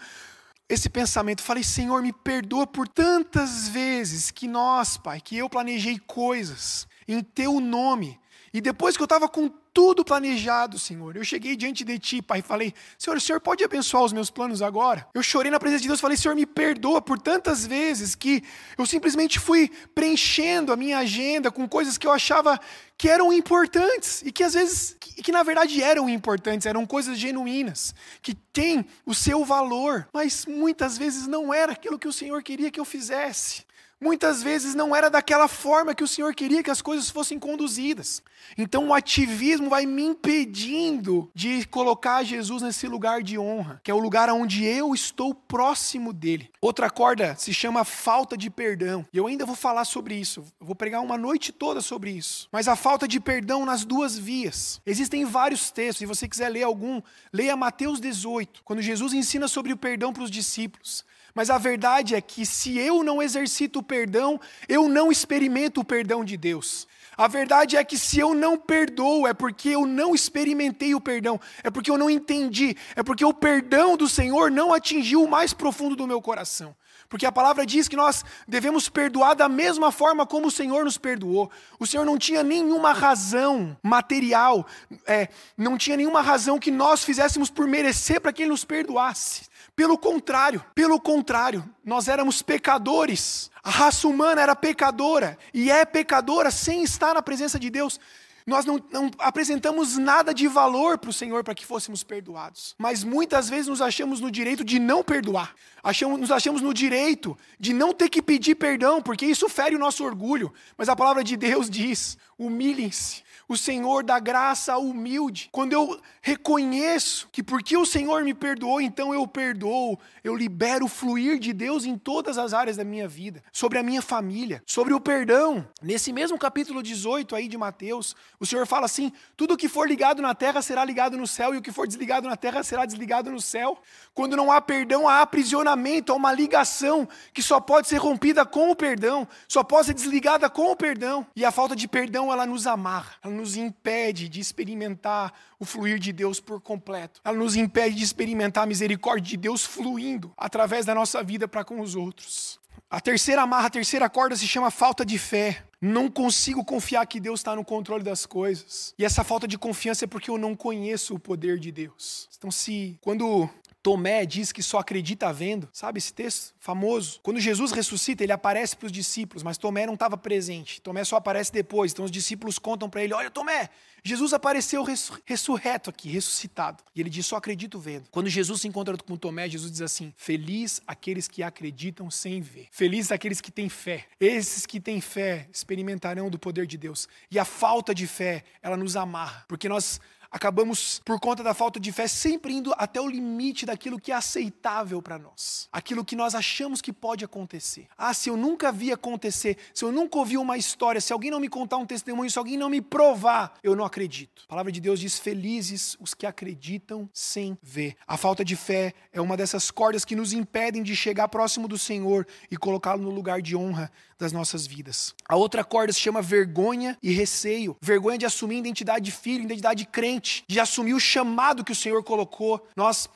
esse 0.68 0.88
pensamento. 0.88 1.42
Falei, 1.42 1.64
Senhor, 1.64 2.00
me 2.02 2.12
perdoa 2.12 2.68
por 2.68 2.86
tantas 2.86 3.66
vezes 3.66 4.30
que 4.30 4.46
nós, 4.46 4.96
Pai, 4.96 5.20
que 5.20 5.36
eu 5.36 5.50
planejei 5.50 5.98
coisas 5.98 6.86
em 7.08 7.20
Teu 7.20 7.58
nome. 7.58 8.16
E 8.54 8.60
depois 8.60 8.96
que 8.96 9.02
eu 9.02 9.06
estava 9.06 9.28
com 9.28 9.48
tudo 9.48 10.04
planejado, 10.04 10.78
Senhor. 10.78 11.16
Eu 11.16 11.24
cheguei 11.24 11.56
diante 11.56 11.84
de 11.84 11.98
Ti, 11.98 12.22
Pai, 12.22 12.38
e 12.38 12.42
falei: 12.42 12.72
Senhor, 12.96 13.16
o 13.16 13.20
Senhor 13.20 13.40
pode 13.40 13.64
abençoar 13.64 14.04
os 14.04 14.12
meus 14.12 14.30
planos 14.30 14.62
agora? 14.62 15.04
Eu 15.12 15.24
chorei 15.24 15.50
na 15.50 15.58
presença 15.58 15.82
de 15.82 15.88
Deus, 15.88 16.00
falei: 16.00 16.16
Senhor, 16.16 16.36
me 16.36 16.46
perdoa 16.46 17.02
por 17.02 17.18
tantas 17.18 17.66
vezes 17.66 18.14
que 18.14 18.44
eu 18.78 18.86
simplesmente 18.86 19.40
fui 19.40 19.68
preenchendo 19.92 20.72
a 20.72 20.76
minha 20.76 20.98
agenda 20.98 21.50
com 21.50 21.68
coisas 21.68 21.98
que 21.98 22.06
eu 22.06 22.12
achava 22.12 22.60
que 22.96 23.08
eram 23.08 23.32
importantes 23.32 24.22
e 24.24 24.30
que 24.30 24.44
às 24.44 24.54
vezes, 24.54 24.96
que, 25.00 25.20
que 25.20 25.32
na 25.32 25.42
verdade 25.42 25.82
eram 25.82 26.08
importantes, 26.08 26.64
eram 26.64 26.86
coisas 26.86 27.18
genuínas, 27.18 27.92
que 28.22 28.34
têm 28.34 28.86
o 29.04 29.12
seu 29.12 29.44
valor, 29.44 30.08
mas 30.14 30.46
muitas 30.46 30.96
vezes 30.96 31.26
não 31.26 31.52
era 31.52 31.72
aquilo 31.72 31.98
que 31.98 32.06
o 32.06 32.12
Senhor 32.12 32.40
queria 32.40 32.70
que 32.70 32.78
eu 32.78 32.84
fizesse. 32.84 33.63
Muitas 34.00 34.42
vezes 34.42 34.74
não 34.74 34.94
era 34.94 35.08
daquela 35.08 35.48
forma 35.48 35.94
que 35.94 36.04
o 36.04 36.08
Senhor 36.08 36.34
queria 36.34 36.62
que 36.62 36.70
as 36.70 36.82
coisas 36.82 37.08
fossem 37.10 37.38
conduzidas. 37.38 38.22
Então 38.58 38.88
o 38.88 38.94
ativismo 38.94 39.70
vai 39.70 39.86
me 39.86 40.02
impedindo 40.02 41.30
de 41.34 41.66
colocar 41.66 42.22
Jesus 42.22 42.62
nesse 42.62 42.86
lugar 42.86 43.22
de 43.22 43.38
honra, 43.38 43.80
que 43.82 43.90
é 43.90 43.94
o 43.94 43.98
lugar 43.98 44.28
onde 44.30 44.64
eu 44.64 44.94
estou 44.94 45.34
próximo 45.34 46.12
dele. 46.12 46.50
Outra 46.60 46.90
corda 46.90 47.34
se 47.36 47.52
chama 47.54 47.84
falta 47.84 48.36
de 48.36 48.50
perdão. 48.50 49.06
E 49.12 49.16
eu 49.16 49.26
ainda 49.26 49.46
vou 49.46 49.56
falar 49.56 49.84
sobre 49.84 50.14
isso. 50.14 50.40
Eu 50.60 50.66
vou 50.66 50.74
pregar 50.74 51.00
uma 51.00 51.16
noite 51.16 51.52
toda 51.52 51.80
sobre 51.80 52.10
isso. 52.10 52.48
Mas 52.52 52.68
a 52.68 52.76
falta 52.76 53.08
de 53.08 53.20
perdão 53.20 53.64
nas 53.64 53.84
duas 53.84 54.18
vias. 54.18 54.80
Existem 54.84 55.24
vários 55.24 55.70
textos, 55.70 55.98
se 55.98 56.06
você 56.06 56.28
quiser 56.28 56.48
ler 56.48 56.62
algum, 56.62 57.00
leia 57.32 57.56
Mateus 57.56 58.00
18, 58.00 58.62
quando 58.64 58.82
Jesus 58.82 59.12
ensina 59.12 59.48
sobre 59.48 59.72
o 59.72 59.76
perdão 59.76 60.12
para 60.12 60.22
os 60.22 60.30
discípulos. 60.30 61.04
Mas 61.34 61.50
a 61.50 61.58
verdade 61.58 62.14
é 62.14 62.20
que 62.20 62.46
se 62.46 62.78
eu 62.78 63.02
não 63.02 63.20
exercito 63.20 63.80
o 63.80 63.82
perdão, 63.82 64.40
eu 64.68 64.88
não 64.88 65.10
experimento 65.10 65.80
o 65.80 65.84
perdão 65.84 66.24
de 66.24 66.36
Deus. 66.36 66.86
A 67.16 67.26
verdade 67.26 67.76
é 67.76 67.84
que 67.84 67.98
se 67.98 68.18
eu 68.18 68.34
não 68.34 68.56
perdoo, 68.56 69.26
é 69.26 69.34
porque 69.34 69.70
eu 69.70 69.86
não 69.86 70.14
experimentei 70.14 70.94
o 70.94 71.00
perdão, 71.00 71.40
é 71.62 71.70
porque 71.70 71.90
eu 71.90 71.98
não 71.98 72.10
entendi, 72.10 72.76
é 72.96 73.02
porque 73.02 73.24
o 73.24 73.32
perdão 73.32 73.96
do 73.96 74.08
Senhor 74.08 74.50
não 74.50 74.72
atingiu 74.72 75.22
o 75.22 75.28
mais 75.28 75.52
profundo 75.52 75.94
do 75.94 76.06
meu 76.06 76.20
coração. 76.20 76.74
Porque 77.08 77.26
a 77.26 77.32
palavra 77.32 77.66
diz 77.66 77.86
que 77.86 77.96
nós 77.96 78.24
devemos 78.48 78.88
perdoar 78.88 79.34
da 79.34 79.48
mesma 79.48 79.92
forma 79.92 80.26
como 80.26 80.48
o 80.48 80.50
Senhor 80.50 80.84
nos 80.84 80.98
perdoou. 80.98 81.50
O 81.78 81.86
Senhor 81.86 82.04
não 82.04 82.18
tinha 82.18 82.42
nenhuma 82.42 82.92
razão 82.92 83.76
material, 83.82 84.66
é, 85.06 85.28
não 85.56 85.76
tinha 85.76 85.96
nenhuma 85.96 86.22
razão 86.22 86.58
que 86.58 86.70
nós 86.70 87.04
fizéssemos 87.04 87.50
por 87.50 87.68
merecer 87.68 88.20
para 88.20 88.32
que 88.32 88.42
Ele 88.42 88.50
nos 88.50 88.64
perdoasse. 88.64 89.42
Pelo 89.76 89.98
contrário, 89.98 90.64
pelo 90.74 91.00
contrário, 91.00 91.68
nós 91.84 92.06
éramos 92.06 92.42
pecadores. 92.42 93.50
A 93.62 93.70
raça 93.70 94.06
humana 94.06 94.40
era 94.40 94.54
pecadora 94.54 95.36
e 95.52 95.70
é 95.70 95.84
pecadora 95.84 96.50
sem 96.50 96.84
estar 96.84 97.14
na 97.14 97.22
presença 97.22 97.58
de 97.58 97.70
Deus. 97.70 97.98
Nós 98.46 98.66
não, 98.66 98.78
não 98.90 99.10
apresentamos 99.18 99.96
nada 99.96 100.34
de 100.34 100.46
valor 100.46 100.98
para 100.98 101.08
o 101.08 101.12
Senhor 101.12 101.42
para 101.42 101.54
que 101.54 101.64
fôssemos 101.64 102.02
perdoados. 102.02 102.74
Mas 102.78 103.02
muitas 103.02 103.48
vezes 103.48 103.68
nos 103.68 103.80
achamos 103.80 104.20
no 104.20 104.30
direito 104.30 104.62
de 104.62 104.78
não 104.78 105.02
perdoar. 105.02 105.54
Achamos, 105.82 106.20
nos 106.20 106.30
achamos 106.30 106.60
no 106.60 106.74
direito 106.74 107.36
de 107.58 107.72
não 107.72 107.94
ter 107.94 108.10
que 108.10 108.20
pedir 108.20 108.54
perdão, 108.54 109.00
porque 109.00 109.24
isso 109.24 109.48
fere 109.48 109.74
o 109.74 109.78
nosso 109.78 110.04
orgulho. 110.04 110.52
Mas 110.76 110.90
a 110.90 110.96
palavra 110.96 111.24
de 111.24 111.36
Deus 111.38 111.70
diz: 111.70 112.18
humilhem-se 112.38 113.24
o 113.48 113.56
Senhor 113.56 114.02
dá 114.02 114.18
graça 114.18 114.76
humilde. 114.78 115.48
Quando 115.52 115.72
eu 115.72 116.00
reconheço 116.22 117.28
que 117.30 117.42
porque 117.42 117.76
o 117.76 117.86
Senhor 117.86 118.24
me 118.24 118.34
perdoou, 118.34 118.80
então 118.80 119.12
eu 119.12 119.26
perdoo, 119.26 119.98
eu 120.22 120.34
libero 120.34 120.86
o 120.86 120.88
fluir 120.88 121.38
de 121.38 121.52
Deus 121.52 121.84
em 121.84 121.96
todas 121.96 122.38
as 122.38 122.54
áreas 122.54 122.76
da 122.76 122.84
minha 122.84 123.06
vida, 123.06 123.42
sobre 123.52 123.78
a 123.78 123.82
minha 123.82 124.02
família, 124.02 124.62
sobre 124.66 124.94
o 124.94 125.00
perdão. 125.00 125.66
Nesse 125.82 126.12
mesmo 126.12 126.38
capítulo 126.38 126.82
18 126.82 127.36
aí 127.36 127.48
de 127.48 127.58
Mateus, 127.58 128.16
o 128.40 128.46
Senhor 128.46 128.66
fala 128.66 128.86
assim: 128.86 129.12
tudo 129.36 129.56
que 129.56 129.68
for 129.68 129.88
ligado 129.88 130.20
na 130.20 130.34
terra 130.34 130.60
será 130.62 130.84
ligado 130.84 131.16
no 131.16 131.26
céu, 131.26 131.54
e 131.54 131.58
o 131.58 131.62
que 131.62 131.72
for 131.72 131.86
desligado 131.86 132.28
na 132.28 132.36
terra 132.36 132.62
será 132.62 132.84
desligado 132.84 133.30
no 133.30 133.40
céu. 133.40 133.78
Quando 134.12 134.36
não 134.36 134.50
há 134.50 134.60
perdão, 134.60 135.08
há 135.08 135.20
aprisionamento, 135.20 136.12
há 136.12 136.16
uma 136.16 136.32
ligação 136.32 137.08
que 137.32 137.42
só 137.42 137.60
pode 137.60 137.88
ser 137.88 137.98
rompida 137.98 138.44
com 138.44 138.70
o 138.70 138.76
perdão, 138.76 139.26
só 139.48 139.62
pode 139.62 139.86
ser 139.86 139.94
desligada 139.94 140.48
com 140.50 140.70
o 140.70 140.76
perdão. 140.76 141.26
E 141.34 141.44
a 141.44 141.50
falta 141.50 141.76
de 141.76 141.86
perdão, 141.86 142.32
ela 142.32 142.46
nos 142.46 142.66
amarra, 142.66 143.14
ela 143.22 143.34
nos 143.34 143.56
impede 143.56 144.28
de 144.28 144.40
experimentar 144.40 145.32
o 145.58 145.64
fluir 145.64 145.98
de 145.98 146.12
Deus 146.12 146.40
por 146.40 146.60
completo. 146.60 147.20
Ela 147.24 147.36
nos 147.36 147.56
impede 147.56 147.96
de 147.96 148.04
experimentar 148.04 148.64
a 148.64 148.66
misericórdia 148.66 149.30
de 149.30 149.36
Deus 149.36 149.64
fluindo 149.64 150.32
através 150.36 150.84
da 150.84 150.94
nossa 150.94 151.22
vida 151.22 151.48
para 151.48 151.64
com 151.64 151.80
os 151.80 151.94
outros. 151.94 152.63
A 152.94 153.00
terceira 153.00 153.42
amarra, 153.42 153.66
a 153.66 153.70
terceira 153.70 154.08
corda 154.08 154.36
se 154.36 154.46
chama 154.46 154.70
falta 154.70 155.04
de 155.04 155.18
fé. 155.18 155.64
Não 155.80 156.08
consigo 156.08 156.64
confiar 156.64 157.04
que 157.06 157.18
Deus 157.18 157.40
está 157.40 157.56
no 157.56 157.64
controle 157.64 158.04
das 158.04 158.24
coisas. 158.24 158.94
E 158.96 159.04
essa 159.04 159.24
falta 159.24 159.48
de 159.48 159.58
confiança 159.58 160.04
é 160.04 160.06
porque 160.06 160.30
eu 160.30 160.38
não 160.38 160.54
conheço 160.54 161.12
o 161.12 161.18
poder 161.18 161.58
de 161.58 161.72
Deus. 161.72 162.28
Então, 162.38 162.52
se 162.52 162.96
quando 163.00 163.50
Tomé 163.84 164.24
diz 164.24 164.50
que 164.50 164.62
só 164.62 164.78
acredita 164.78 165.30
vendo. 165.30 165.68
Sabe 165.70 165.98
esse 165.98 166.10
texto 166.10 166.54
famoso? 166.58 167.20
Quando 167.22 167.38
Jesus 167.38 167.70
ressuscita, 167.70 168.24
ele 168.24 168.32
aparece 168.32 168.74
para 168.74 168.86
os 168.86 168.92
discípulos, 168.92 169.42
mas 169.42 169.58
Tomé 169.58 169.84
não 169.84 169.92
estava 169.92 170.16
presente. 170.16 170.80
Tomé 170.80 171.04
só 171.04 171.16
aparece 171.16 171.52
depois. 171.52 171.92
Então 171.92 172.06
os 172.06 172.10
discípulos 172.10 172.58
contam 172.58 172.88
para 172.88 173.04
ele: 173.04 173.12
Olha, 173.12 173.30
Tomé, 173.30 173.68
Jesus 174.02 174.32
apareceu 174.32 174.82
ressurreto 175.26 175.90
aqui, 175.90 176.08
ressuscitado. 176.08 176.82
E 176.94 177.00
ele 177.02 177.10
diz: 177.10 177.26
Só 177.26 177.36
acredito 177.36 177.78
vendo. 177.78 178.08
Quando 178.10 178.30
Jesus 178.30 178.62
se 178.62 178.68
encontra 178.68 178.96
com 178.96 179.16
Tomé, 179.18 179.50
Jesus 179.50 179.70
diz 179.70 179.82
assim: 179.82 180.14
Feliz 180.16 180.80
aqueles 180.86 181.28
que 181.28 181.42
acreditam 181.42 182.10
sem 182.10 182.40
ver. 182.40 182.68
Feliz 182.70 183.12
aqueles 183.12 183.42
que 183.42 183.52
têm 183.52 183.68
fé. 183.68 184.06
Esses 184.18 184.64
que 184.64 184.80
têm 184.80 184.98
fé 184.98 185.46
experimentarão 185.52 186.30
do 186.30 186.38
poder 186.38 186.66
de 186.66 186.78
Deus. 186.78 187.06
E 187.30 187.38
a 187.38 187.44
falta 187.44 187.94
de 187.94 188.06
fé, 188.06 188.44
ela 188.62 188.78
nos 188.78 188.96
amarra, 188.96 189.44
porque 189.46 189.68
nós 189.68 190.00
acabamos, 190.34 191.00
por 191.04 191.20
conta 191.20 191.44
da 191.44 191.54
falta 191.54 191.78
de 191.78 191.92
fé, 191.92 192.08
sempre 192.08 192.52
indo 192.52 192.74
até 192.76 193.00
o 193.00 193.06
limite 193.06 193.64
daquilo 193.64 194.00
que 194.00 194.10
é 194.10 194.16
aceitável 194.16 195.00
para 195.00 195.16
nós, 195.16 195.68
aquilo 195.72 196.04
que 196.04 196.16
nós 196.16 196.34
achamos 196.34 196.82
que 196.82 196.92
pode 196.92 197.24
acontecer. 197.24 197.86
Ah, 197.96 198.12
se 198.12 198.28
eu 198.28 198.36
nunca 198.36 198.72
vi 198.72 198.90
acontecer, 198.90 199.56
se 199.72 199.84
eu 199.84 199.92
nunca 199.92 200.18
ouvi 200.18 200.36
uma 200.36 200.58
história, 200.58 201.00
se 201.00 201.12
alguém 201.12 201.30
não 201.30 201.38
me 201.38 201.48
contar 201.48 201.76
um 201.76 201.86
testemunho, 201.86 202.28
se 202.28 202.36
alguém 202.36 202.56
não 202.56 202.68
me 202.68 202.80
provar, 202.80 203.54
eu 203.62 203.76
não 203.76 203.84
acredito. 203.84 204.42
A 204.46 204.48
palavra 204.48 204.72
de 204.72 204.80
Deus 204.80 204.98
diz: 204.98 205.20
felizes 205.20 205.96
os 206.00 206.14
que 206.14 206.26
acreditam 206.26 207.08
sem 207.12 207.56
ver. 207.62 207.94
A 208.04 208.16
falta 208.16 208.44
de 208.44 208.56
fé 208.56 208.92
é 209.12 209.20
uma 209.20 209.36
dessas 209.36 209.70
cordas 209.70 210.04
que 210.04 210.16
nos 210.16 210.32
impedem 210.32 210.82
de 210.82 210.96
chegar 210.96 211.28
próximo 211.28 211.68
do 211.68 211.78
Senhor 211.78 212.26
e 212.50 212.56
colocá-lo 212.56 213.02
no 213.02 213.10
lugar 213.10 213.40
de 213.40 213.54
honra 213.54 213.88
das 214.18 214.32
nossas 214.32 214.66
vidas. 214.66 215.14
A 215.28 215.36
outra 215.36 215.64
corda 215.64 215.92
se 215.92 216.00
chama 216.00 216.22
vergonha 216.22 216.96
e 217.02 217.12
receio. 217.12 217.76
Vergonha 217.80 218.18
de 218.18 218.26
assumir 218.26 218.58
identidade 218.58 219.04
de 219.04 219.12
filho, 219.12 219.44
identidade 219.44 219.84
de 219.84 219.90
crente, 219.90 220.23
de 220.46 220.60
assumir 220.60 220.94
o 220.94 221.00
chamado 221.00 221.64
que 221.64 221.72
o 221.72 221.76
Senhor 221.76 222.02
colocou. 222.02 222.66
Nós 222.76 223.08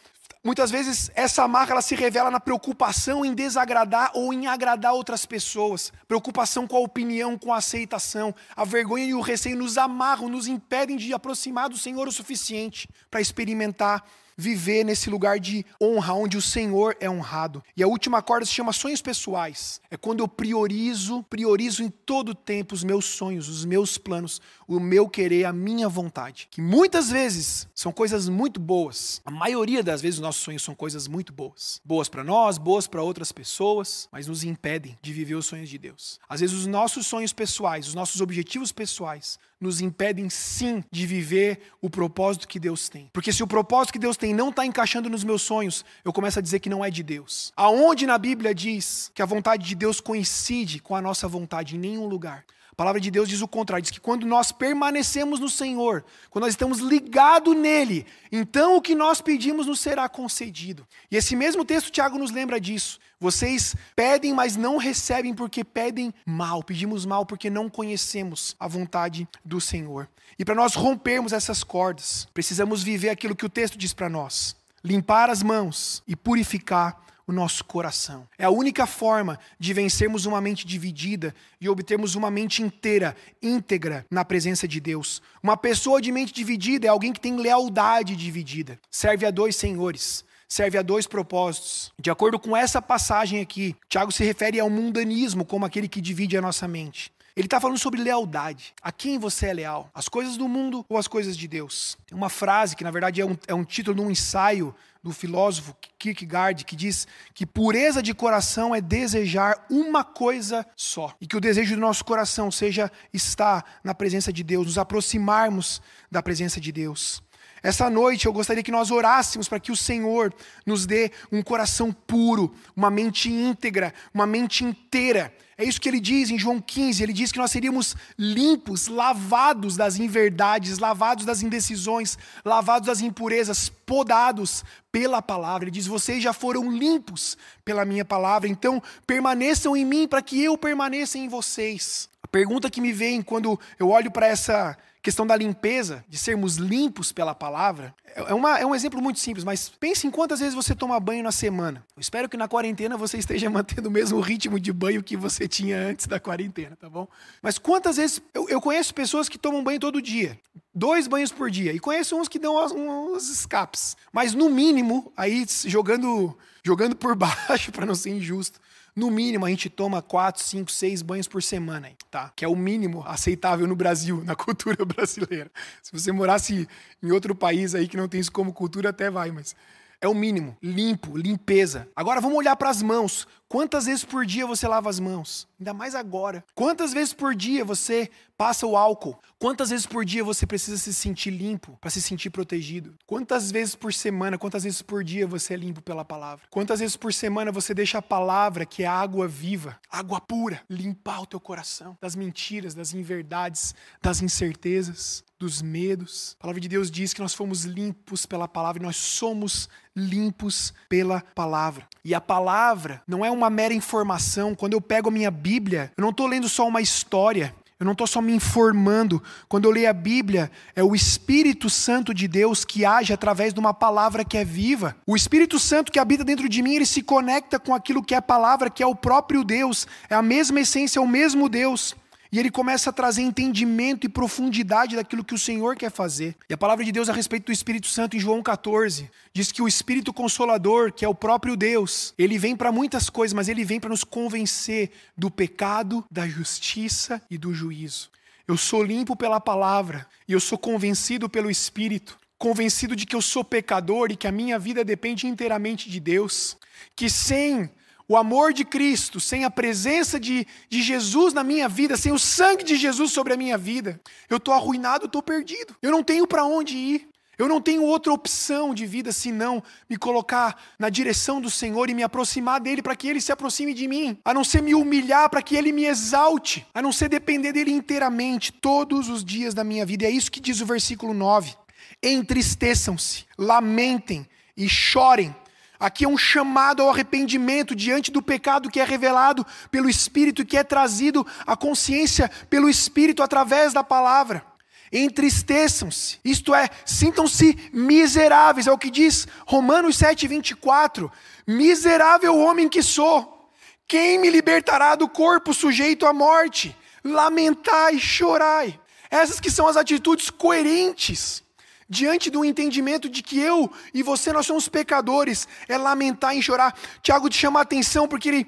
Muitas 0.45 0.71
vezes 0.71 1.11
essa 1.15 1.47
marca 1.49 1.73
ela 1.73 1.83
se 1.83 1.97
revela 1.97 2.31
na 2.31 2.39
preocupação 2.39 3.25
em 3.25 3.35
desagradar 3.35 4.13
ou 4.15 4.33
em 4.33 4.47
agradar 4.47 4.95
outras 4.95 5.27
pessoas, 5.27 5.93
preocupação 6.07 6.67
com 6.67 6.77
a 6.77 6.81
opinião, 6.81 7.37
com 7.37 7.53
a 7.53 7.59
aceitação. 7.59 8.35
A 8.57 8.65
vergonha 8.65 9.05
e 9.05 9.15
o 9.15 9.21
receio 9.21 9.57
nos 9.57 9.77
amarram, 9.77 10.29
nos 10.29 10.47
impedem 10.47 10.97
de 10.97 11.13
aproximar 11.13 11.69
do 11.69 11.77
Senhor 11.77 12.07
o 12.07 12.13
suficiente 12.13 12.89
para 13.11 13.21
experimentar 13.21 14.05
viver 14.39 14.85
nesse 14.85 15.11
lugar 15.11 15.41
de 15.41 15.67
honra, 15.83 16.15
onde 16.15 16.37
o 16.37 16.43
Senhor 16.43 16.97
é 17.01 17.11
honrado. 17.11 17.63
E 17.77 17.83
a 17.83 17.89
última 17.89 18.23
corda 18.23 18.47
se 18.47 18.53
chama 18.53 18.73
sonhos 18.73 19.03
pessoais. 19.03 19.81
É 19.91 19.97
quando 19.97 20.21
eu 20.21 20.29
priorizo, 20.29 21.25
priorizo 21.25 21.83
em 21.83 21.91
todo 21.91 22.35
tempo 22.35 22.75
os 22.75 22.85
meus 22.85 23.05
sonhos, 23.05 23.49
os 23.49 23.65
meus 23.65 23.99
planos, 23.99 24.41
o 24.69 24.79
meu 24.79 25.09
querer, 25.09 25.45
a 25.45 25.53
minha 25.53 25.89
vontade. 25.89 26.47
Que 26.51 26.63
muitas 26.63 27.11
vezes 27.11 27.67
são 27.75 27.91
coisas 27.91 28.29
muito 28.29 28.61
boas. 28.61 29.21
A 29.25 29.31
maioria 29.31 29.83
das 29.83 30.01
vezes 30.01 30.19
os 30.19 30.23
nossos 30.23 30.43
sonhos 30.43 30.63
são 30.63 30.75
coisas 30.75 31.09
muito 31.09 31.33
boas. 31.33 31.81
Boas 31.85 32.09
para 32.09 32.23
nós, 32.23 32.59
boas 32.59 32.87
para 32.87 33.03
outras 33.03 33.33
pessoas, 33.33 34.09
mas 34.13 34.29
nos 34.29 34.45
impedem 34.45 34.97
de 35.03 35.13
viver 35.13 35.35
os 35.35 35.47
sonhos 35.47 35.69
de 35.69 35.79
Deus. 35.79 36.21
Às 36.29 36.41
vezes 36.41 36.55
os 36.55 36.67
nossos 36.67 37.07
sonhos 37.07 37.33
pessoais, 37.33 37.89
os 37.89 37.95
nossos 37.95 38.21
objetivos 38.21 38.71
pessoais 38.71 39.39
nos 39.61 39.81
impedem 39.81 40.31
sim 40.31 40.85
de 40.91 41.07
viver 41.07 41.61
o 41.81 41.91
propósito 41.91 42.47
que 42.47 42.61
Deus 42.61 42.89
tem. 42.89 43.11
Porque 43.13 43.33
se 43.33 43.43
o 43.43 43.47
propósito 43.47 43.93
que 43.93 43.99
Deus 43.99 44.17
tem 44.17 44.35
não 44.35 44.51
está 44.51 44.65
encaixando 44.65 45.11
nos 45.11 45.25
meus 45.25 45.43
sonhos, 45.43 45.85
eu 46.05 46.13
começo 46.13 46.39
a 46.39 46.43
dizer 46.43 46.61
que 46.61 46.69
não 46.69 46.85
é 46.85 46.91
de 46.91 47.03
Deus. 47.03 47.53
Aonde 47.57 48.07
na 48.07 48.19
Bíblia 48.19 48.55
diz 48.55 49.11
que 49.15 49.23
a 49.23 49.27
vontade 49.27 49.67
de 49.67 49.75
Deus 49.75 50.01
coincide 50.01 50.81
com 50.81 50.95
a 50.95 51.03
nossa 51.03 51.27
vontade? 51.27 51.77
Em 51.77 51.79
nenhum 51.79 52.07
lugar. 52.07 52.45
Palavra 52.79 53.01
de 53.01 53.11
Deus 53.11 53.29
diz 53.29 53.43
o 53.43 53.49
contrário, 53.49 53.83
diz 53.83 53.91
que 53.91 53.99
quando 53.99 54.25
nós 54.25 54.53
permanecemos 54.53 55.41
no 55.41 55.49
Senhor, 55.49 56.05
quando 56.31 56.45
nós 56.45 56.53
estamos 56.53 56.79
ligados 56.79 57.57
nele, 57.57 58.07
então 58.31 58.77
o 58.77 58.81
que 58.81 58.95
nós 58.95 59.21
pedimos 59.21 59.67
nos 59.67 59.81
será 59.81 60.09
concedido. 60.09 60.87
E 61.11 61.17
esse 61.17 61.35
mesmo 61.35 61.65
texto, 61.65 61.91
Tiago 61.91 62.17
nos 62.17 62.31
lembra 62.31 62.61
disso. 62.61 63.01
Vocês 63.19 63.75
pedem, 63.97 64.33
mas 64.33 64.55
não 64.55 64.77
recebem 64.77 65.35
porque 65.35 65.65
pedem 65.65 66.15
mal. 66.25 66.63
Pedimos 66.63 67.05
mal 67.05 67.27
porque 67.27 67.51
não 67.51 67.69
conhecemos 67.69 68.55
a 68.61 68.69
vontade 68.69 69.27
do 69.45 69.61
Senhor. 69.61 70.09
E 70.39 70.45
para 70.45 70.55
nós 70.55 70.77
rompermos 70.77 71.33
essas 71.33 71.65
cordas, 71.65 72.29
precisamos 72.33 72.81
viver 72.81 73.09
aquilo 73.09 73.35
que 73.35 73.45
o 73.45 73.51
texto 73.51 73.77
diz 73.77 73.93
para 73.93 74.09
nós: 74.09 74.55
limpar 74.85 75.31
as 75.31 75.43
mãos 75.43 76.01
e 76.07 76.15
purificar 76.15 77.08
o 77.29 77.33
nosso 77.33 77.63
coração. 77.65 78.27
É 78.39 78.47
a 78.47 78.51
única 78.51 78.87
forma 78.87 79.39
de 79.59 79.75
vencermos 79.75 80.25
uma 80.25 80.41
mente 80.41 80.67
dividida 80.67 81.35
e 81.61 81.69
obtermos 81.69 82.15
uma 82.15 82.31
mente 82.31 82.63
inteira, 82.63 83.15
íntegra 83.43 84.07
na 84.11 84.25
presença 84.25 84.67
de 84.67 84.81
Deus. 84.81 85.21
Uma 85.43 85.57
pessoa 85.57 86.01
de 86.01 86.11
mente 86.11 86.33
dividida 86.33 86.87
é 86.87 86.91
alguém 86.91 87.13
que 87.13 87.21
tem 87.21 87.37
lealdade 87.37 88.17
dividida, 88.17 88.81
serve 88.91 89.27
a 89.27 89.31
dois 89.31 89.55
senhores 89.55 90.27
serve 90.51 90.79
a 90.79 90.83
dois 90.83 91.07
propósitos. 91.07 91.93
De 92.01 92.11
acordo 92.11 92.39
com 92.39 92.57
essa 92.57 92.81
passagem 92.81 93.43
aqui, 93.43 93.77
Tiago 93.87 94.11
se 94.11 94.25
refere 94.25 94.59
ao 94.59 94.71
mundanismo 94.71 95.45
como 95.45 95.67
aquele 95.67 95.87
que 95.87 96.01
divide 96.01 96.39
a 96.39 96.41
nossa 96.41 96.67
mente. 96.67 97.13
Ele 97.37 97.47
está 97.47 97.61
falando 97.61 97.79
sobre 97.79 98.03
lealdade. 98.03 98.75
A 98.83 98.91
quem 98.91 99.19
você 99.19 99.47
é 99.47 99.53
leal? 99.53 99.91
As 99.95 100.09
coisas 100.09 100.37
do 100.37 100.49
mundo 100.49 100.85
ou 100.89 100.97
as 100.97 101.07
coisas 101.07 101.37
de 101.37 101.47
Deus? 101.47 101.97
Tem 102.07 102.17
uma 102.17 102.29
frase 102.29 102.75
que, 102.75 102.83
na 102.83 102.91
verdade, 102.91 103.21
é 103.21 103.27
um, 103.27 103.37
é 103.47 103.55
um 103.55 103.63
título 103.63 103.95
de 103.95 104.03
um 104.03 104.11
ensaio 104.11 104.75
do 105.03 105.13
filósofo 105.13 105.77
Kierkegaard 105.99 106.65
que 106.65 106.77
diz 106.77 107.07
que 107.35 107.47
pureza 107.47 108.03
de 108.03 108.15
coração 108.15 108.75
é 108.75 108.81
desejar 108.81 109.67
uma 109.71 110.05
coisa 110.05 110.67
só. 110.77 111.15
E 111.21 111.27
que 111.27 111.37
o 111.37 111.41
desejo 111.41 111.75
do 111.75 111.81
nosso 111.81 112.05
coração 112.05 112.51
seja 112.51 112.91
estar 113.13 113.81
na 113.83 113.95
presença 113.95 114.33
de 114.33 114.43
Deus, 114.43 114.67
nos 114.67 114.79
aproximarmos 114.79 115.81
da 116.11 116.23
presença 116.23 116.61
de 116.61 116.73
Deus. 116.73 117.23
Essa 117.63 117.91
noite 117.91 118.27
eu 118.27 118.33
gostaria 118.33 118.63
que 118.63 118.71
nós 118.71 118.91
orássemos 118.91 119.49
para 119.49 119.59
que 119.59 119.73
o 119.73 119.77
Senhor 119.77 120.33
nos 120.65 120.87
dê 120.87 121.11
um 121.33 121.43
coração 121.43 121.93
puro, 121.93 122.55
uma 122.77 122.91
mente 122.91 123.31
íntegra, 123.31 123.93
uma 124.15 124.27
mente 124.27 124.65
inteira. 124.65 125.35
É 125.61 125.65
isso 125.65 125.81
que 125.81 125.89
ele 125.89 125.99
diz 125.99 126.31
em 126.31 126.39
João 126.39 126.61
15. 126.61 127.03
Ele 127.03 127.13
diz 127.13 127.33
que 127.33 127.39
nós 127.39 127.51
seríamos 127.51 127.97
limpos, 128.17 128.87
lavados 128.87 129.77
das 129.77 129.99
inverdades, 129.99 130.79
lavados 130.79 131.25
das 131.25 131.43
indecisões, 131.43 132.17
lavados 132.45 132.87
das 132.87 133.01
impurezas, 133.01 133.69
podados 133.85 134.65
pela 134.93 135.21
palavra. 135.21 135.65
Ele 135.65 135.73
diz: 135.73 135.89
Vocês 135.89 136.23
já 136.23 136.33
foram 136.33 136.71
limpos 136.71 137.37
pela 137.65 137.85
minha 137.85 138.05
palavra, 138.05 138.49
então 138.49 138.81
permaneçam 139.05 139.77
em 139.77 139.85
mim 139.85 140.07
para 140.07 140.23
que 140.23 140.41
eu 140.41 140.57
permaneça 140.57 141.19
em 141.19 141.27
vocês. 141.27 142.09
A 142.23 142.29
pergunta 142.29 142.71
que 142.71 142.81
me 142.81 142.93
vem 142.93 143.21
quando 143.21 143.59
eu 143.81 143.89
olho 143.89 144.13
para 144.13 144.29
essa 144.29 144.79
questão 145.03 145.27
da 145.27 145.37
limpeza, 145.37 146.05
de 146.09 146.19
sermos 146.19 146.57
limpos 146.57 147.13
pela 147.13 147.35
palavra, 147.35 147.95
é, 148.15 148.35
uma, 148.35 148.59
é 148.59 148.67
um 148.67 148.75
exemplo 148.75 149.01
muito 149.01 149.21
simples, 149.21 149.45
mas 149.45 149.69
pense 149.69 150.07
em 150.07 150.11
quantas 150.11 150.41
vezes 150.41 150.55
você 150.55 150.75
toma 150.75 150.99
banho 150.99 151.23
na 151.23 151.31
semana. 151.33 151.85
Eu 151.97 152.01
espero 152.01 152.29
que 152.29 152.37
na 152.37 152.49
quarentena 152.49 152.97
você 152.97 153.19
esteja 153.19 153.49
mantendo 153.51 153.89
o 153.89 153.93
mesmo 153.93 154.21
ritmo 154.21 154.59
de 154.59 154.73
banho 154.73 155.03
que 155.03 155.17
você 155.17 155.47
tinha 155.47 155.79
antes 155.79 156.07
da 156.07 156.19
quarentena, 156.19 156.77
tá 156.77 156.89
bom? 156.89 157.07
Mas 157.43 157.59
quantas 157.59 157.97
vezes. 157.97 158.21
Eu, 158.35 158.49
eu 158.49 158.61
conheço 158.61 158.95
pessoas 158.95 159.29
que 159.29 159.39
tomam 159.39 159.63
banho 159.63 159.79
todo 159.79 160.03
dia, 160.03 160.39
dois 160.75 161.07
banhos 161.07 161.31
por 161.31 161.51
dia, 161.51 161.73
e 161.73 161.79
conheço 161.79 162.17
uns 162.17 162.29
que 162.29 162.39
dão 162.39 162.57
uns 162.75 163.29
escapes. 163.29 163.97
Mas 164.13 164.35
no 164.35 164.49
mínimo, 164.49 165.13
aí 165.17 165.45
jogando, 165.65 166.37
jogando 166.65 166.97
por 166.97 167.15
baixo, 167.17 167.71
para 167.73 167.87
não 167.87 167.95
ser 167.95 168.11
injusto, 168.11 168.61
no 168.99 169.13
mínimo, 169.13 169.47
a 169.47 169.49
gente 169.49 169.71
toma 169.71 170.03
4, 170.03 170.43
5, 170.43 170.73
6 170.73 171.03
banhos 171.03 171.29
por 171.29 171.41
semana, 171.41 171.93
tá? 172.11 172.33
Que 172.35 172.45
é 172.45 172.49
o 172.49 172.57
mínimo 172.57 173.05
aceitável 173.07 173.65
no 173.65 173.77
Brasil, 173.77 174.23
na 174.27 174.35
cultura 174.35 174.85
brasileira. 174.85 175.51
Se 175.81 175.93
você 175.93 176.11
morasse 176.11 176.69
em 177.01 177.13
outro 177.13 177.33
país 177.33 177.77
aí 177.77 177.87
que 177.87 177.97
não 177.97 178.09
tem 178.09 178.21
isso 178.21 178.33
como 178.33 178.53
cultura, 178.53 178.91
até 178.91 179.09
vai, 179.09 179.31
mas 179.31 179.55
é 180.01 180.09
o 180.09 180.15
mínimo. 180.15 180.57
Limpo, 180.61 181.17
limpeza. 181.17 181.89
Agora 181.95 182.21
vamos 182.21 182.37
olhar 182.39 182.57
para 182.57 182.71
as 182.71 182.83
mãos. 182.83 183.27
Quantas 183.49 183.87
vezes 183.87 184.05
por 184.05 184.27
dia 184.27 184.47
você 184.47 184.69
lava 184.69 184.91
as 184.91 185.01
mãos? 185.01 185.49
Ainda 185.59 185.73
mais 185.73 185.95
agora. 185.95 186.45
Quantas 186.55 186.93
vezes 186.93 187.15
por 187.15 187.35
dia 187.35 187.65
você 187.65 188.11
passa 188.37 188.67
o 188.67 188.77
álcool? 188.77 189.19
Quantas 189.39 189.71
vezes 189.71 189.87
por 189.87 190.05
dia 190.05 190.23
você 190.23 190.47
precisa 190.47 190.77
se 190.77 190.93
sentir 190.93 191.31
limpo 191.31 191.79
para 191.81 191.89
se 191.89 192.03
sentir 192.03 192.29
protegido? 192.29 192.95
Quantas 193.07 193.51
vezes 193.51 193.75
por 193.75 193.93
semana, 193.93 194.37
quantas 194.37 194.65
vezes 194.65 194.83
por 194.83 195.03
dia 195.03 195.27
você 195.27 195.55
é 195.55 195.57
limpo 195.57 195.81
pela 195.81 196.05
palavra? 196.05 196.45
Quantas 196.51 196.81
vezes 196.81 196.95
por 196.95 197.13
semana 197.13 197.51
você 197.51 197.73
deixa 197.73 197.99
a 197.99 198.03
palavra, 198.03 198.67
que 198.67 198.83
é 198.83 198.87
água 198.87 199.27
viva, 199.27 199.81
água 199.91 200.21
pura, 200.21 200.61
limpar 200.69 201.23
o 201.23 201.27
teu 201.27 201.41
coração 201.41 201.97
das 202.01 202.15
mentiras, 202.15 202.75
das 202.75 202.93
inverdades, 202.93 203.75
das 204.03 204.21
incertezas, 204.21 205.25
dos 205.39 205.63
medos? 205.63 206.37
A 206.39 206.43
palavra 206.43 206.61
de 206.61 206.69
Deus 206.69 206.91
diz 206.91 207.15
que 207.15 207.23
nós 207.23 207.35
fomos 207.35 207.65
limpos 207.65 208.27
pela 208.27 208.47
palavra 208.47 208.83
nós 208.83 208.97
somos 208.97 209.69
limpos 209.97 210.73
pela 210.89 211.21
palavra. 211.35 211.87
E 212.05 212.15
a 212.15 212.21
palavra 212.21 213.03
não 213.07 213.25
é 213.25 213.31
uma 213.39 213.51
mera 213.51 213.73
informação. 213.73 214.55
Quando 214.55 214.75
eu 214.75 214.81
pego 214.81 215.09
a 215.09 215.13
minha 215.13 215.31
Bíblia, 215.31 215.93
eu 215.97 216.03
não 216.03 216.11
estou 216.11 216.27
lendo 216.27 216.49
só 216.49 216.67
uma 216.67 216.81
história. 216.81 217.55
Eu 217.81 217.85
não 217.85 217.93
estou 217.93 218.09
só 218.09 218.21
me 218.21 218.33
informando. 218.33 219.23
Quando 219.49 219.67
eu 219.67 219.71
leio 219.71 219.89
a 219.89 219.93
Bíblia, 219.93 220.51
é 220.75 220.83
o 220.83 220.97
Espírito 220.97 221.71
Santo 221.71 222.13
de 222.13 222.27
Deus 222.27 222.65
que 222.65 222.85
age 222.85 223.13
através 223.13 223.55
de 223.55 223.61
uma 223.61 223.73
palavra 223.73 224.25
que 224.25 224.37
é 224.37 224.45
viva. 224.45 224.97
O 225.07 225.15
Espírito 225.15 225.61
Santo 225.61 225.93
que 225.93 225.99
habita 226.01 226.25
dentro 226.25 226.49
de 226.49 226.61
mim, 226.61 226.75
ele 226.75 226.87
se 226.87 227.03
conecta 227.03 227.57
com 227.57 227.73
aquilo 227.73 228.03
que 228.03 228.15
é 228.15 228.19
a 228.19 228.23
palavra, 228.23 228.69
que 228.69 228.83
é 228.83 228.87
o 228.87 228.97
próprio 228.97 229.45
Deus. 229.45 229.87
É 230.11 230.17
a 230.17 230.23
mesma 230.23 230.61
essência, 230.61 230.99
é 230.99 231.03
o 231.03 231.07
mesmo 231.07 231.49
Deus. 231.49 231.95
E 232.31 232.39
ele 232.39 232.51
começa 232.51 232.91
a 232.91 232.93
trazer 232.93 233.23
entendimento 233.23 234.05
e 234.05 234.09
profundidade 234.09 234.97
daquilo 234.97 235.25
que 235.25 235.35
o 235.35 235.39
Senhor 235.39 235.77
quer 235.77 235.91
fazer. 235.91 236.37
E 236.49 236.53
a 236.53 236.59
palavra 236.59 236.85
de 236.85 236.93
Deus 236.93 237.09
a 237.09 237.13
respeito 237.13 237.47
do 237.47 237.53
Espírito 237.53 237.87
Santo 237.87 238.17
em 238.17 238.21
João 238.21 238.43
14 238.43 239.11
diz 239.33 239.51
que 239.51 239.63
o 239.63 239.69
Espírito 239.69 240.13
Consolador, 240.13 240.93
que 240.93 241.05
é 241.05 241.09
o 241.09 241.15
próprio 241.15 241.57
Deus, 241.57 242.13
ele 242.19 242.39
vem 242.39 242.55
para 242.55 242.71
muitas 242.71 243.09
coisas, 243.09 243.33
mas 243.33 243.49
ele 243.49 243.65
vem 243.65 243.81
para 243.81 243.91
nos 243.91 244.05
convencer 244.05 244.91
do 245.17 245.31
pecado, 245.31 246.05
da 246.11 246.29
justiça 246.29 247.23
e 247.31 247.39
do 247.39 247.55
juízo. 247.55 248.11
Eu 248.47 248.57
sou 248.57 248.83
limpo 248.83 249.15
pela 249.15 249.41
palavra 249.41 250.07
e 250.27 250.33
eu 250.33 250.41
sou 250.41 250.59
convencido 250.59 251.29
pelo 251.29 251.51
Espírito, 251.51 252.19
convencido 252.39 252.95
de 252.95 253.05
que 253.05 253.17
eu 253.17 253.23
sou 253.23 253.45
pecador 253.45 254.11
e 254.11 254.17
que 254.17 254.27
a 254.27 254.33
minha 254.33 254.59
vida 254.59 254.85
depende 254.85 255.27
inteiramente 255.27 255.91
de 255.91 256.01
Deus, 256.01 256.57
que 256.95 257.11
sem 257.11 257.71
o 258.09 258.17
amor 258.17 258.55
de 258.55 258.65
Cristo, 258.65 259.21
sem 259.21 259.45
a 259.45 259.51
presença 259.51 260.19
de, 260.19 260.47
de 260.71 260.83
Jesus 260.83 261.35
na 261.35 261.45
minha 261.45 261.69
vida, 261.69 261.95
sem 261.97 262.11
o 262.11 262.19
sangue 262.19 262.65
de 262.65 262.75
Jesus 262.77 263.13
sobre 263.13 263.35
a 263.35 263.37
minha 263.37 263.59
vida, 263.59 264.01
eu 264.31 264.39
estou 264.39 264.55
arruinado, 264.55 265.05
estou 265.05 265.23
perdido. 265.23 265.77
Eu 265.83 265.91
não 265.91 266.03
tenho 266.03 266.27
para 266.27 266.45
onde 266.45 266.77
ir. 266.77 267.09
Eu 267.37 267.47
não 267.47 267.61
tenho 267.61 267.85
outra 267.85 268.13
opção 268.13 268.75
de 268.75 268.85
vida 268.85 269.13
senão 269.13 269.63
me 269.89 269.97
colocar 269.97 270.61
na 270.77 270.89
direção 270.89 271.41
do 271.41 271.49
Senhor 271.49 271.89
e 271.89 271.95
me 271.95 272.03
aproximar 272.03 272.61
dele 272.61 272.83
para 272.83 272.97
que 272.97 273.07
ele 273.07 273.21
se 273.21 273.31
aproxime 273.31 273.73
de 273.73 273.87
mim, 273.87 274.19
a 274.25 274.35
não 274.35 274.43
ser 274.43 274.61
me 274.61 274.75
humilhar 274.75 275.31
para 275.31 275.41
que 275.41 275.55
ele 275.55 275.71
me 275.71 275.85
exalte, 275.85 276.67
a 276.75 276.83
não 276.83 276.91
ser 276.91 277.09
depender 277.09 277.53
dele 277.53 277.71
inteiramente 277.71 278.51
todos 278.51 279.09
os 279.09 279.25
dias 279.25 279.55
da 279.55 279.63
minha 279.63 279.87
vida. 279.87 280.03
E 280.03 280.07
é 280.09 280.11
isso 280.11 280.33
que 280.33 280.41
diz 280.41 280.61
o 280.61 280.67
versículo 280.67 281.15
9: 281.15 281.55
Entristeçam-se, 282.03 283.25
lamentem 283.39 284.27
e 284.57 284.69
chorem 284.69 285.33
Aqui 285.81 286.05
é 286.05 286.09
um 286.09 286.19
chamado 286.19 286.83
ao 286.83 286.91
arrependimento 286.91 287.75
diante 287.75 288.11
do 288.11 288.21
pecado 288.21 288.69
que 288.69 288.81
é 288.81 288.85
revelado 288.85 289.47
pelo 289.71 289.89
Espírito 289.89 290.45
que 290.45 290.57
é 290.57 290.65
trazido 290.65 291.25
à 291.47 291.57
consciência 291.57 292.29
pelo 292.51 292.69
Espírito 292.69 293.23
através 293.23 293.73
da 293.73 293.85
palavra. 293.85 294.45
entristeçam-se, 294.93 296.19
isto 296.25 296.55
é, 296.55 296.69
sintam-se 296.85 297.71
miseráveis, 297.73 298.67
é 298.67 298.73
o 298.73 298.79
que 298.79 298.91
diz 298.91 299.29
Romanos 299.47 299.99
7,24: 299.99 301.11
Miserável 301.47 302.37
homem 302.37 302.69
que 302.69 302.83
sou, 302.83 303.51
quem 303.87 304.19
me 304.19 304.31
libertará 304.31 304.97
do 304.97 305.09
corpo 305.09 305.55
sujeito 305.55 306.07
à 306.07 306.13
morte? 306.13 306.77
Lamentai 307.05 307.99
chorai. 307.99 308.79
Essas 309.11 309.39
que 309.39 309.51
são 309.51 309.67
as 309.69 309.77
atitudes 309.77 310.29
coerentes 310.29 311.43
diante 311.89 312.31
do 312.31 312.45
entendimento 312.45 313.09
de 313.09 313.23
que 313.23 313.39
eu 313.39 313.71
e 313.95 314.03
você 314.03 314.33
nós 314.33 314.47
somos 314.47 314.69
pecadores, 314.69 315.49
é 315.69 315.79
lamentar 315.79 316.37
e 316.37 316.43
chorar. 316.43 316.77
Tiago 317.03 317.31
te 317.31 317.39
chama 317.39 317.61
a 317.61 317.63
atenção 317.63 318.07
porque 318.07 318.29
ele 318.29 318.47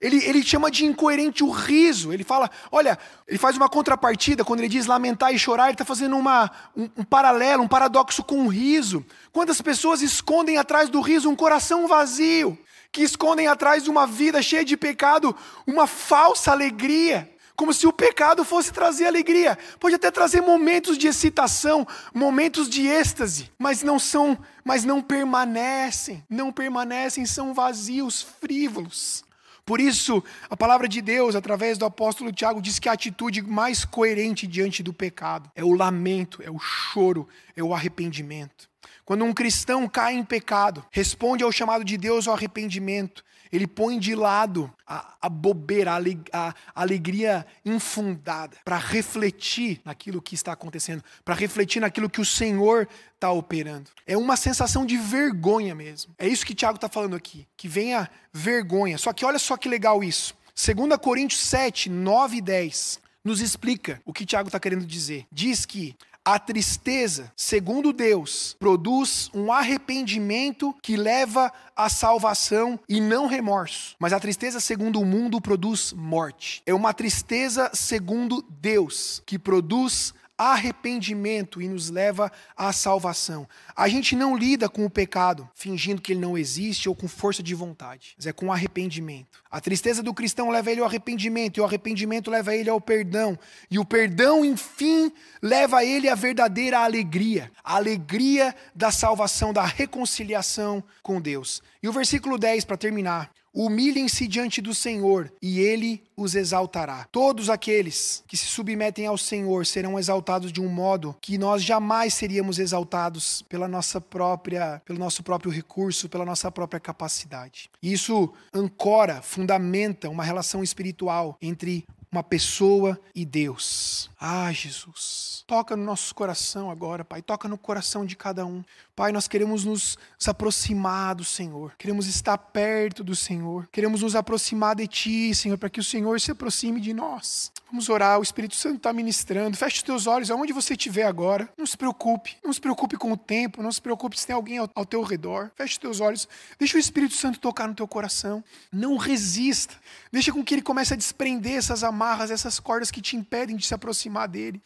ele, 0.00 0.22
ele 0.24 0.42
chama 0.42 0.70
de 0.70 0.84
incoerente 0.84 1.42
o 1.42 1.50
riso. 1.50 2.12
Ele 2.12 2.22
fala, 2.22 2.50
olha, 2.70 2.98
ele 3.26 3.38
faz 3.38 3.56
uma 3.56 3.68
contrapartida, 3.68 4.44
quando 4.44 4.60
ele 4.60 4.68
diz 4.68 4.86
lamentar 4.86 5.34
e 5.34 5.38
chorar, 5.38 5.64
ele 5.64 5.72
está 5.72 5.84
fazendo 5.84 6.16
uma, 6.16 6.50
um, 6.76 6.88
um, 6.98 7.04
paralelo, 7.04 7.62
um 7.62 7.68
paradoxo 7.68 8.22
com 8.22 8.44
o 8.44 8.48
riso. 8.48 9.04
Quantas 9.32 9.60
pessoas 9.60 10.02
escondem 10.02 10.58
atrás 10.58 10.88
do 10.88 11.00
riso 11.00 11.30
um 11.30 11.36
coração 11.36 11.88
vazio, 11.88 12.58
que 12.92 13.02
escondem 13.02 13.46
atrás 13.46 13.84
de 13.84 13.90
uma 13.90 14.06
vida 14.06 14.42
cheia 14.42 14.64
de 14.64 14.76
pecado 14.76 15.34
uma 15.66 15.86
falsa 15.86 16.52
alegria, 16.52 17.30
como 17.56 17.72
se 17.72 17.86
o 17.86 17.92
pecado 17.92 18.44
fosse 18.44 18.72
trazer 18.72 19.06
alegria. 19.06 19.58
Pode 19.80 19.94
até 19.94 20.10
trazer 20.10 20.42
momentos 20.42 20.98
de 20.98 21.08
excitação, 21.08 21.86
momentos 22.14 22.68
de 22.68 22.86
êxtase, 22.86 23.50
mas 23.58 23.82
não 23.82 23.98
são, 23.98 24.38
mas 24.62 24.84
não 24.84 25.02
permanecem, 25.02 26.22
não 26.28 26.52
permanecem, 26.52 27.24
são 27.24 27.54
vazios, 27.54 28.20
frívolos. 28.40 29.24
Por 29.64 29.80
isso, 29.80 30.22
a 30.48 30.56
palavra 30.56 30.86
de 30.86 31.02
Deus, 31.02 31.34
através 31.34 31.76
do 31.76 31.84
apóstolo 31.84 32.30
Tiago, 32.30 32.62
diz 32.62 32.78
que 32.78 32.88
a 32.88 32.92
atitude 32.92 33.42
mais 33.42 33.84
coerente 33.84 34.46
diante 34.46 34.80
do 34.80 34.92
pecado 34.92 35.50
é 35.56 35.64
o 35.64 35.72
lamento, 35.72 36.40
é 36.40 36.50
o 36.50 36.58
choro, 36.58 37.26
é 37.56 37.64
o 37.64 37.74
arrependimento. 37.74 38.68
Quando 39.04 39.24
um 39.24 39.32
cristão 39.32 39.88
cai 39.88 40.14
em 40.14 40.24
pecado, 40.24 40.84
responde 40.92 41.42
ao 41.42 41.50
chamado 41.50 41.84
de 41.84 41.96
Deus 41.96 42.28
ao 42.28 42.34
arrependimento, 42.34 43.24
ele 43.56 43.66
põe 43.66 43.98
de 43.98 44.14
lado 44.14 44.72
a, 44.86 45.16
a 45.22 45.28
bobeira, 45.28 45.92
a, 45.92 46.48
a 46.48 46.54
alegria 46.74 47.46
infundada, 47.64 48.56
para 48.64 48.76
refletir 48.76 49.80
naquilo 49.84 50.22
que 50.22 50.34
está 50.34 50.52
acontecendo, 50.52 51.02
para 51.24 51.34
refletir 51.34 51.80
naquilo 51.80 52.10
que 52.10 52.20
o 52.20 52.24
Senhor 52.24 52.88
está 53.14 53.30
operando. 53.32 53.90
É 54.06 54.16
uma 54.16 54.36
sensação 54.36 54.84
de 54.84 54.96
vergonha 54.96 55.74
mesmo. 55.74 56.14
É 56.18 56.28
isso 56.28 56.46
que 56.46 56.54
Tiago 56.54 56.76
está 56.76 56.88
falando 56.88 57.16
aqui, 57.16 57.46
que 57.56 57.66
venha 57.66 58.08
vergonha. 58.32 58.98
Só 58.98 59.12
que 59.12 59.24
olha 59.24 59.38
só 59.38 59.56
que 59.56 59.68
legal 59.68 60.04
isso. 60.04 60.36
2 60.54 60.96
Coríntios 61.00 61.40
7, 61.40 61.90
9 61.90 62.36
e 62.36 62.40
10 62.40 63.00
nos 63.24 63.40
explica 63.40 64.00
o 64.04 64.12
que 64.12 64.24
Tiago 64.24 64.48
está 64.48 64.60
querendo 64.60 64.86
dizer. 64.86 65.26
Diz 65.32 65.66
que 65.66 65.96
a 66.26 66.40
tristeza, 66.40 67.32
segundo 67.36 67.92
Deus, 67.92 68.56
produz 68.58 69.30
um 69.32 69.52
arrependimento 69.52 70.74
que 70.82 70.96
leva 70.96 71.52
à 71.76 71.88
salvação 71.88 72.80
e 72.88 73.00
não 73.00 73.28
remorso. 73.28 73.94
Mas 74.00 74.12
a 74.12 74.18
tristeza, 74.18 74.58
segundo 74.58 75.00
o 75.00 75.06
mundo, 75.06 75.40
produz 75.40 75.92
morte. 75.92 76.64
É 76.66 76.74
uma 76.74 76.92
tristeza 76.92 77.70
segundo 77.72 78.44
Deus 78.60 79.22
que 79.24 79.38
produz 79.38 80.12
arrependimento 80.38 81.62
e 81.62 81.68
nos 81.68 81.90
leva 81.90 82.30
à 82.56 82.72
salvação. 82.72 83.48
A 83.74 83.88
gente 83.88 84.14
não 84.14 84.36
lida 84.36 84.68
com 84.68 84.84
o 84.84 84.90
pecado 84.90 85.48
fingindo 85.54 86.02
que 86.02 86.12
ele 86.12 86.20
não 86.20 86.36
existe 86.36 86.88
ou 86.88 86.94
com 86.94 87.08
força 87.08 87.42
de 87.42 87.54
vontade, 87.54 88.14
mas 88.16 88.26
é 88.26 88.32
com 88.32 88.52
arrependimento. 88.52 89.42
A 89.50 89.60
tristeza 89.60 90.02
do 90.02 90.12
cristão 90.12 90.50
leva 90.50 90.70
ele 90.70 90.80
ao 90.80 90.86
arrependimento, 90.86 91.56
e 91.56 91.60
o 91.60 91.64
arrependimento 91.64 92.30
leva 92.30 92.54
ele 92.54 92.68
ao 92.68 92.80
perdão, 92.80 93.38
e 93.70 93.78
o 93.78 93.84
perdão, 93.84 94.44
enfim, 94.44 95.10
leva 95.40 95.84
ele 95.84 96.08
à 96.08 96.14
verdadeira 96.14 96.80
alegria, 96.80 97.50
a 97.64 97.76
alegria 97.76 98.54
da 98.74 98.90
salvação, 98.90 99.52
da 99.52 99.64
reconciliação 99.64 100.84
com 101.02 101.20
Deus. 101.20 101.62
E 101.82 101.88
o 101.88 101.92
versículo 101.92 102.36
10 102.36 102.64
para 102.64 102.76
terminar. 102.76 103.30
Humilhem-se 103.56 104.28
diante 104.28 104.60
do 104.60 104.74
Senhor 104.74 105.32
e 105.40 105.60
ele 105.60 106.02
os 106.14 106.34
exaltará. 106.34 107.08
Todos 107.10 107.48
aqueles 107.48 108.22
que 108.28 108.36
se 108.36 108.44
submetem 108.44 109.06
ao 109.06 109.16
Senhor 109.16 109.64
serão 109.64 109.98
exaltados 109.98 110.52
de 110.52 110.60
um 110.60 110.68
modo 110.68 111.16
que 111.22 111.38
nós 111.38 111.62
jamais 111.62 112.12
seríamos 112.12 112.58
exaltados 112.58 113.40
pela 113.48 113.66
nossa 113.66 113.98
própria, 113.98 114.82
pelo 114.84 114.98
nosso 114.98 115.22
próprio 115.22 115.50
recurso, 115.50 116.06
pela 116.06 116.26
nossa 116.26 116.50
própria 116.50 116.78
capacidade. 116.78 117.70
Isso 117.82 118.30
ancora, 118.52 119.22
fundamenta 119.22 120.10
uma 120.10 120.22
relação 120.22 120.62
espiritual 120.62 121.38
entre 121.40 121.86
uma 122.12 122.22
pessoa 122.22 122.98
e 123.14 123.24
Deus. 123.24 124.10
Ah, 124.20 124.52
Jesus, 124.52 125.35
toca 125.46 125.76
no 125.76 125.84
nosso 125.84 126.14
coração 126.14 126.70
agora, 126.70 127.04
Pai, 127.04 127.22
toca 127.22 127.48
no 127.48 127.56
coração 127.56 128.04
de 128.04 128.16
cada 128.16 128.44
um. 128.44 128.64
Pai, 128.94 129.12
nós 129.12 129.28
queremos 129.28 129.64
nos 129.64 129.96
aproximar 130.26 131.14
do 131.14 131.24
Senhor, 131.24 131.74
queremos 131.78 132.06
estar 132.06 132.36
perto 132.36 133.04
do 133.04 133.14
Senhor, 133.14 133.68
queremos 133.70 134.02
nos 134.02 134.16
aproximar 134.16 134.74
de 134.74 134.86
Ti, 134.88 135.34
Senhor, 135.34 135.56
para 135.56 135.70
que 135.70 135.78
o 135.78 135.84
Senhor 135.84 136.20
se 136.20 136.30
aproxime 136.30 136.80
de 136.80 136.92
nós. 136.92 137.52
Vamos 137.70 137.88
orar, 137.88 138.18
o 138.18 138.22
Espírito 138.22 138.54
Santo 138.54 138.76
está 138.76 138.92
ministrando. 138.92 139.56
Feche 139.56 139.76
os 139.76 139.82
teus 139.82 140.06
olhos 140.06 140.30
aonde 140.30 140.52
você 140.52 140.74
estiver 140.74 141.02
agora. 141.02 141.48
Não 141.58 141.66
se 141.66 141.76
preocupe, 141.76 142.36
não 142.44 142.52
se 142.52 142.60
preocupe 142.60 142.96
com 142.96 143.12
o 143.12 143.16
tempo, 143.16 143.62
não 143.62 143.72
se 143.72 143.82
preocupe 143.82 144.18
se 144.18 144.26
tem 144.26 144.34
alguém 144.36 144.58
ao, 144.58 144.70
ao 144.74 144.86
teu 144.86 145.02
redor. 145.02 145.50
Feche 145.56 145.72
os 145.72 145.78
teus 145.78 146.00
olhos, 146.00 146.28
deixa 146.58 146.76
o 146.76 146.80
Espírito 146.80 147.14
Santo 147.14 147.40
tocar 147.40 147.66
no 147.66 147.74
teu 147.74 147.86
coração. 147.88 148.42
Não 148.72 148.96
resista, 148.96 149.74
deixa 150.12 150.32
com 150.32 150.44
que 150.44 150.54
ele 150.54 150.62
comece 150.62 150.94
a 150.94 150.96
desprender 150.96 151.54
essas 151.54 151.82
amarras, 151.82 152.30
essas 152.30 152.60
cordas 152.60 152.90
que 152.90 153.02
te 153.02 153.16
impedem 153.16 153.56
de 153.56 153.66
se 153.66 153.74
aproximar 153.74 154.28
dele. 154.28 154.62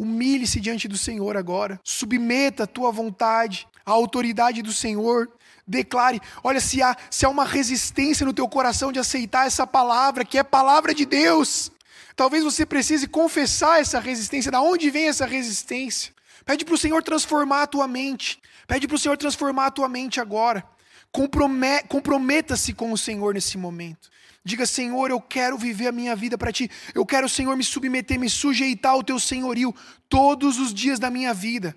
Humilhe-se 0.00 0.58
diante 0.60 0.88
do 0.88 0.96
Senhor 0.96 1.36
agora. 1.36 1.78
Submeta 1.84 2.62
a 2.62 2.66
tua 2.66 2.90
vontade 2.90 3.68
à 3.84 3.90
autoridade 3.90 4.62
do 4.62 4.72
Senhor. 4.72 5.30
Declare, 5.66 6.18
olha, 6.42 6.58
se 6.58 6.82
há, 6.82 6.96
se 7.10 7.26
há 7.26 7.28
uma 7.28 7.44
resistência 7.44 8.24
no 8.24 8.32
teu 8.32 8.48
coração 8.48 8.90
de 8.90 8.98
aceitar 8.98 9.46
essa 9.46 9.66
palavra, 9.66 10.24
que 10.24 10.38
é 10.38 10.42
palavra 10.42 10.94
de 10.94 11.04
Deus, 11.04 11.70
talvez 12.16 12.42
você 12.42 12.64
precise 12.64 13.06
confessar 13.06 13.78
essa 13.78 14.00
resistência. 14.00 14.50
Da 14.50 14.62
onde 14.62 14.88
vem 14.88 15.06
essa 15.06 15.26
resistência? 15.26 16.14
Pede 16.46 16.64
para 16.64 16.74
o 16.74 16.78
Senhor 16.78 17.02
transformar 17.02 17.64
a 17.64 17.66
tua 17.66 17.86
mente. 17.86 18.40
Pede 18.66 18.88
para 18.88 18.94
o 18.94 18.98
Senhor 18.98 19.18
transformar 19.18 19.66
a 19.66 19.70
tua 19.70 19.86
mente 19.86 20.18
agora. 20.18 20.64
Comprometa-se 21.12 22.72
com 22.72 22.90
o 22.90 22.96
Senhor 22.96 23.34
nesse 23.34 23.58
momento. 23.58 24.08
Diga, 24.42 24.64
Senhor, 24.64 25.10
eu 25.10 25.20
quero 25.20 25.58
viver 25.58 25.88
a 25.88 25.92
minha 25.92 26.16
vida 26.16 26.38
para 26.38 26.52
ti. 26.52 26.70
Eu 26.94 27.04
quero, 27.04 27.28
Senhor, 27.28 27.54
me 27.56 27.64
submeter, 27.64 28.18
me 28.18 28.30
sujeitar 28.30 28.92
ao 28.92 29.02
teu 29.02 29.18
senhorio 29.18 29.74
todos 30.08 30.58
os 30.58 30.72
dias 30.72 30.98
da 30.98 31.10
minha 31.10 31.34
vida. 31.34 31.76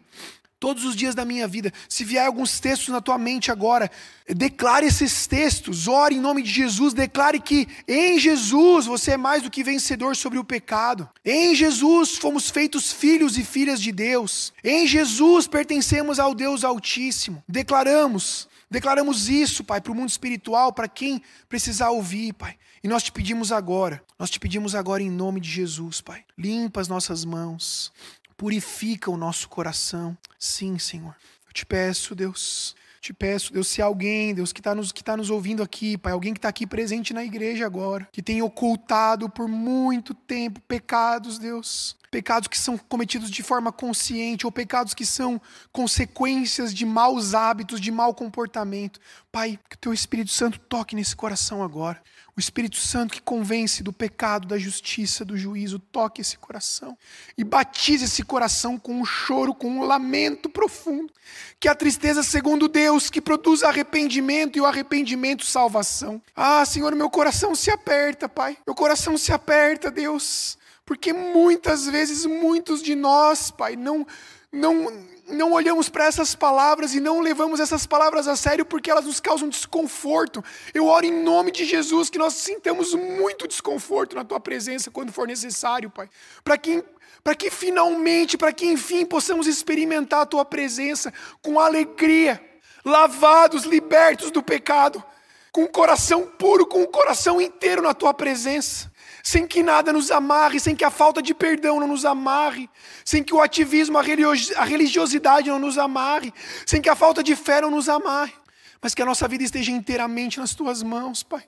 Todos 0.62 0.86
os 0.86 0.95
dias 0.95 1.13
da 1.13 1.26
minha 1.26 1.45
vida. 1.45 1.73
Se 1.89 2.06
vier 2.06 2.26
alguns 2.26 2.62
textos 2.62 2.88
na 2.88 3.02
tua 3.02 3.17
mente 3.17 3.52
agora, 3.52 3.91
declare 4.30 4.86
esses 4.86 5.28
textos. 5.28 5.89
Ore 5.89 6.15
em 6.15 6.21
nome 6.21 6.41
de 6.41 6.49
Jesus. 6.49 6.93
Declare 6.93 7.38
que 7.41 7.67
em 7.86 8.17
Jesus 8.17 8.86
você 8.86 9.12
é 9.12 9.17
mais 9.17 9.43
do 9.43 9.52
que 9.52 9.62
vencedor 9.62 10.15
sobre 10.15 10.39
o 10.39 10.43
pecado. 10.45 11.10
Em 11.26 11.54
Jesus 11.54 12.15
fomos 12.15 12.49
feitos 12.49 12.93
filhos 12.93 13.38
e 13.38 13.43
filhas 13.43 13.82
de 13.82 13.91
Deus. 13.91 14.54
Em 14.63 14.88
Jesus 14.88 15.47
pertencemos 15.47 16.17
ao 16.17 16.34
Deus 16.34 16.63
Altíssimo. 16.63 17.43
Declaramos 17.45 18.47
Declaramos 18.73 19.29
isso, 19.29 19.63
Pai, 19.63 19.79
para 19.79 19.91
o 19.91 19.95
mundo 19.95 20.09
espiritual, 20.09 20.73
para 20.73 20.88
quem 20.88 21.21
precisar 21.47 21.91
ouvir, 21.91 22.33
Pai. 22.33 22.57
E 22.83 22.88
nós 22.88 23.03
te 23.03 23.12
pedimos 23.12 23.51
agora, 23.51 24.03
nós 24.17 24.31
te 24.31 24.39
pedimos 24.39 24.73
agora 24.73 25.03
em 25.03 25.12
nome 25.12 25.39
de 25.39 25.47
Jesus, 25.47 26.01
Pai. 26.01 26.25
Limpa 26.36 26.81
as 26.81 26.88
nossas 26.88 27.23
mãos, 27.23 27.93
purifica 28.36 29.12
o 29.12 29.15
nosso 29.15 29.47
coração. 29.47 30.17
Sim, 30.39 30.79
Senhor. 30.79 31.15
Eu 31.45 31.53
te 31.53 31.67
peço, 31.67 32.15
Deus, 32.15 32.75
te 32.99 33.13
peço, 33.13 33.53
Deus, 33.53 33.67
se 33.67 33.79
alguém, 33.79 34.33
Deus, 34.33 34.51
que 34.51 34.59
está 34.59 34.73
nos, 34.73 34.91
que 34.91 35.03
tá 35.03 35.15
nos 35.15 35.29
ouvindo 35.29 35.62
aqui, 35.62 35.95
Pai, 35.95 36.12
alguém 36.12 36.33
que 36.33 36.39
está 36.39 36.49
aqui 36.49 36.65
presente 36.65 37.13
na 37.13 37.23
igreja 37.23 37.67
agora, 37.67 38.09
que 38.12 38.23
tem 38.23 38.41
ocultado 38.41 39.29
por 39.29 39.47
muito 39.47 40.15
tempo 40.15 40.59
pecados, 40.62 41.38
Deus, 41.38 41.95
pecados 42.13 42.47
que 42.47 42.60
são 42.60 42.78
cometidos 42.78 43.32
de 43.32 43.41
forma 43.41 43.71
consciente 43.71 44.45
ou 44.45 44.52
pecados 44.52 44.93
que 44.93 45.04
são 45.04 45.41
consequências 45.71 46.71
de 46.71 46.86
maus 46.86 47.34
hábitos, 47.34 47.82
de 47.82 47.91
mau 47.91 48.13
comportamento. 48.13 48.99
Pai, 49.32 49.60
que 49.67 49.76
o 49.76 49.80
teu 49.80 49.91
Espírito 49.91 50.30
Santo 50.30 50.60
toque 50.60 50.95
nesse 50.95 51.15
coração 51.15 51.63
agora. 51.63 51.99
O 52.38 52.39
Espírito 52.39 52.78
Santo 52.78 53.15
que 53.15 53.21
convence 53.21 53.82
do 53.82 53.91
pecado, 53.91 54.47
da 54.47 54.60
justiça, 54.60 55.26
do 55.26 55.36
juízo, 55.36 55.80
toque 55.80 56.21
esse 56.21 56.38
coração 56.38 56.95
e 57.36 57.43
batize 57.43 58.06
esse 58.06 58.21
coração 58.21 58.78
com 58.78 59.02
um 59.02 59.06
choro, 59.06 59.56
com 59.56 59.67
um 59.67 59.82
lamento 59.82 60.47
profundo. 60.47 61.12
Que 61.60 61.67
a 61.67 61.73
tristeza, 61.73 62.21
segundo 62.21 62.67
Deus, 62.67 63.10
que 63.10 63.21
produz 63.21 63.63
arrependimento 63.63 64.56
e 64.56 64.62
o 64.62 64.67
arrependimento, 64.67 65.43
salvação. 65.43 66.21
Ah, 66.36 66.63
Senhor, 66.63 66.93
meu 66.93 67.10
coração 67.10 67.56
se 67.56 67.71
aperta, 67.71 68.30
Pai. 68.30 68.56
Meu 68.67 68.76
coração 68.76 69.17
se 69.17 69.34
aperta, 69.34 69.89
Deus. 69.89 70.60
Porque 70.86 71.13
muitas 71.13 71.86
vezes, 71.86 72.26
muitos 72.26 72.82
de 72.82 72.96
nós, 72.96 73.52
Pai, 73.52 73.76
não, 73.76 74.06
não, 74.52 74.91
não 75.28 75.54
olhamos 75.54 75.88
para 75.89 76.06
essas 76.06 76.36
palavras 76.36 76.93
e 76.93 77.00
não 77.00 77.22
levamos 77.22 77.60
essas 77.60 77.86
palavras 77.86 78.28
a 78.28 78.36
sério 78.36 78.65
porque 78.65 78.91
elas 78.91 79.06
nos 79.06 79.19
causam 79.19 79.48
desconforto. 79.48 80.43
Eu 80.74 80.88
oro 80.88 81.06
em 81.06 81.24
nome 81.24 81.52
de 81.52 81.65
Jesus 81.65 82.10
que 82.10 82.17
nós 82.17 82.34
sintamos 82.34 82.93
muito 82.93 83.48
desconforto 83.48 84.15
na 84.15 84.26
Tua 84.26 84.39
presença 84.39 84.91
quando 84.91 85.13
for 85.13 85.28
necessário, 85.28 85.89
Pai. 85.89 86.10
Para 86.43 86.58
que 86.58 86.84
para 87.24 87.36
que 87.36 87.50
finalmente, 87.50 88.38
para 88.38 88.52
que 88.52 88.65
enfim 88.65 89.06
possamos 89.06 89.48
experimentar 89.48 90.22
a 90.22 90.26
tua 90.26 90.43
presença 90.43 91.13
com 91.41 91.58
alegria, 91.58 92.43
lavados, 92.84 93.63
libertos 93.63 94.30
do 94.30 94.43
pecado, 94.43 95.02
com 95.50 95.63
o 95.63 95.69
coração 95.69 96.26
puro, 96.26 96.65
com 96.65 96.84
o 96.84 96.88
coração 96.88 97.39
inteiro 97.39 97.82
na 97.82 97.93
tua 97.93 98.13
presença, 98.13 98.91
sem 99.23 99.47
que 99.47 99.63
nada 99.63 99.93
nos 99.93 100.12
amarre, 100.12 100.59
sem 100.59 100.75
que 100.75 100.83
a 100.83 100.91
falta 100.91 101.21
de 101.21 101.33
perdão 101.33 101.79
não 101.79 101.88
nos 101.88 102.03
amarre, 102.03 102.69
sem 103.05 103.23
que 103.23 103.33
o 103.33 103.41
ativismo, 103.41 103.97
a 103.97 104.65
religiosidade 104.65 105.49
não 105.49 105.59
nos 105.59 105.77
amarre, 105.77 106.33
sem 106.65 106.81
que 106.81 106.89
a 106.89 106.95
falta 106.95 107.23
de 107.23 107.33
fé 107.33 107.62
não 107.62 107.71
nos 107.71 107.88
amarre, 107.88 108.33
mas 108.81 108.93
que 108.93 109.01
a 109.01 109.05
nossa 109.05 109.25
vida 109.25 109.45
esteja 109.45 109.71
inteiramente 109.71 110.39
nas 110.39 110.53
tuas 110.53 110.83
mãos, 110.83 111.23
Pai 111.23 111.43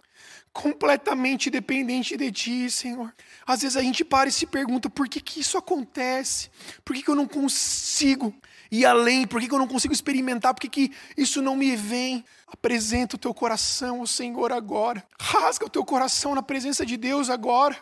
completamente 0.56 1.50
dependente 1.50 2.16
de 2.16 2.32
Ti, 2.32 2.72
Senhor. 2.72 3.14
Às 3.46 3.62
vezes 3.62 3.76
a 3.76 3.82
gente 3.82 4.06
para 4.06 4.30
e 4.30 4.32
se 4.32 4.46
pergunta 4.46 4.90
por 4.90 5.10
que, 5.10 5.20
que 5.20 5.42
isso 5.42 5.58
acontece? 5.58 6.50
Por 6.84 6.96
que, 6.96 7.04
que 7.04 7.10
eu 7.10 7.16
não 7.16 7.28
consigo 7.28 8.34
ir 8.72 8.86
além? 8.86 9.28
Por 9.28 9.42
que, 9.42 9.50
que 9.50 9.54
eu 9.54 9.60
não 9.60 9.68
consigo 9.68 9.94
experimentar? 9.94 10.54
Por 10.54 10.62
que, 10.62 10.70
que 10.70 10.94
isso 11.18 11.42
não 11.42 11.58
me 11.58 11.76
vem? 11.76 12.24
Apresenta 12.48 13.18
o 13.18 13.20
teu 13.20 13.34
coração 13.34 14.00
ao 14.00 14.08
Senhor 14.08 14.54
agora. 14.54 15.06
Rasga 15.20 15.66
o 15.66 15.70
teu 15.70 15.84
coração 15.84 16.34
na 16.34 16.42
presença 16.42 16.86
de 16.86 16.96
Deus 16.96 17.30
agora. 17.30 17.78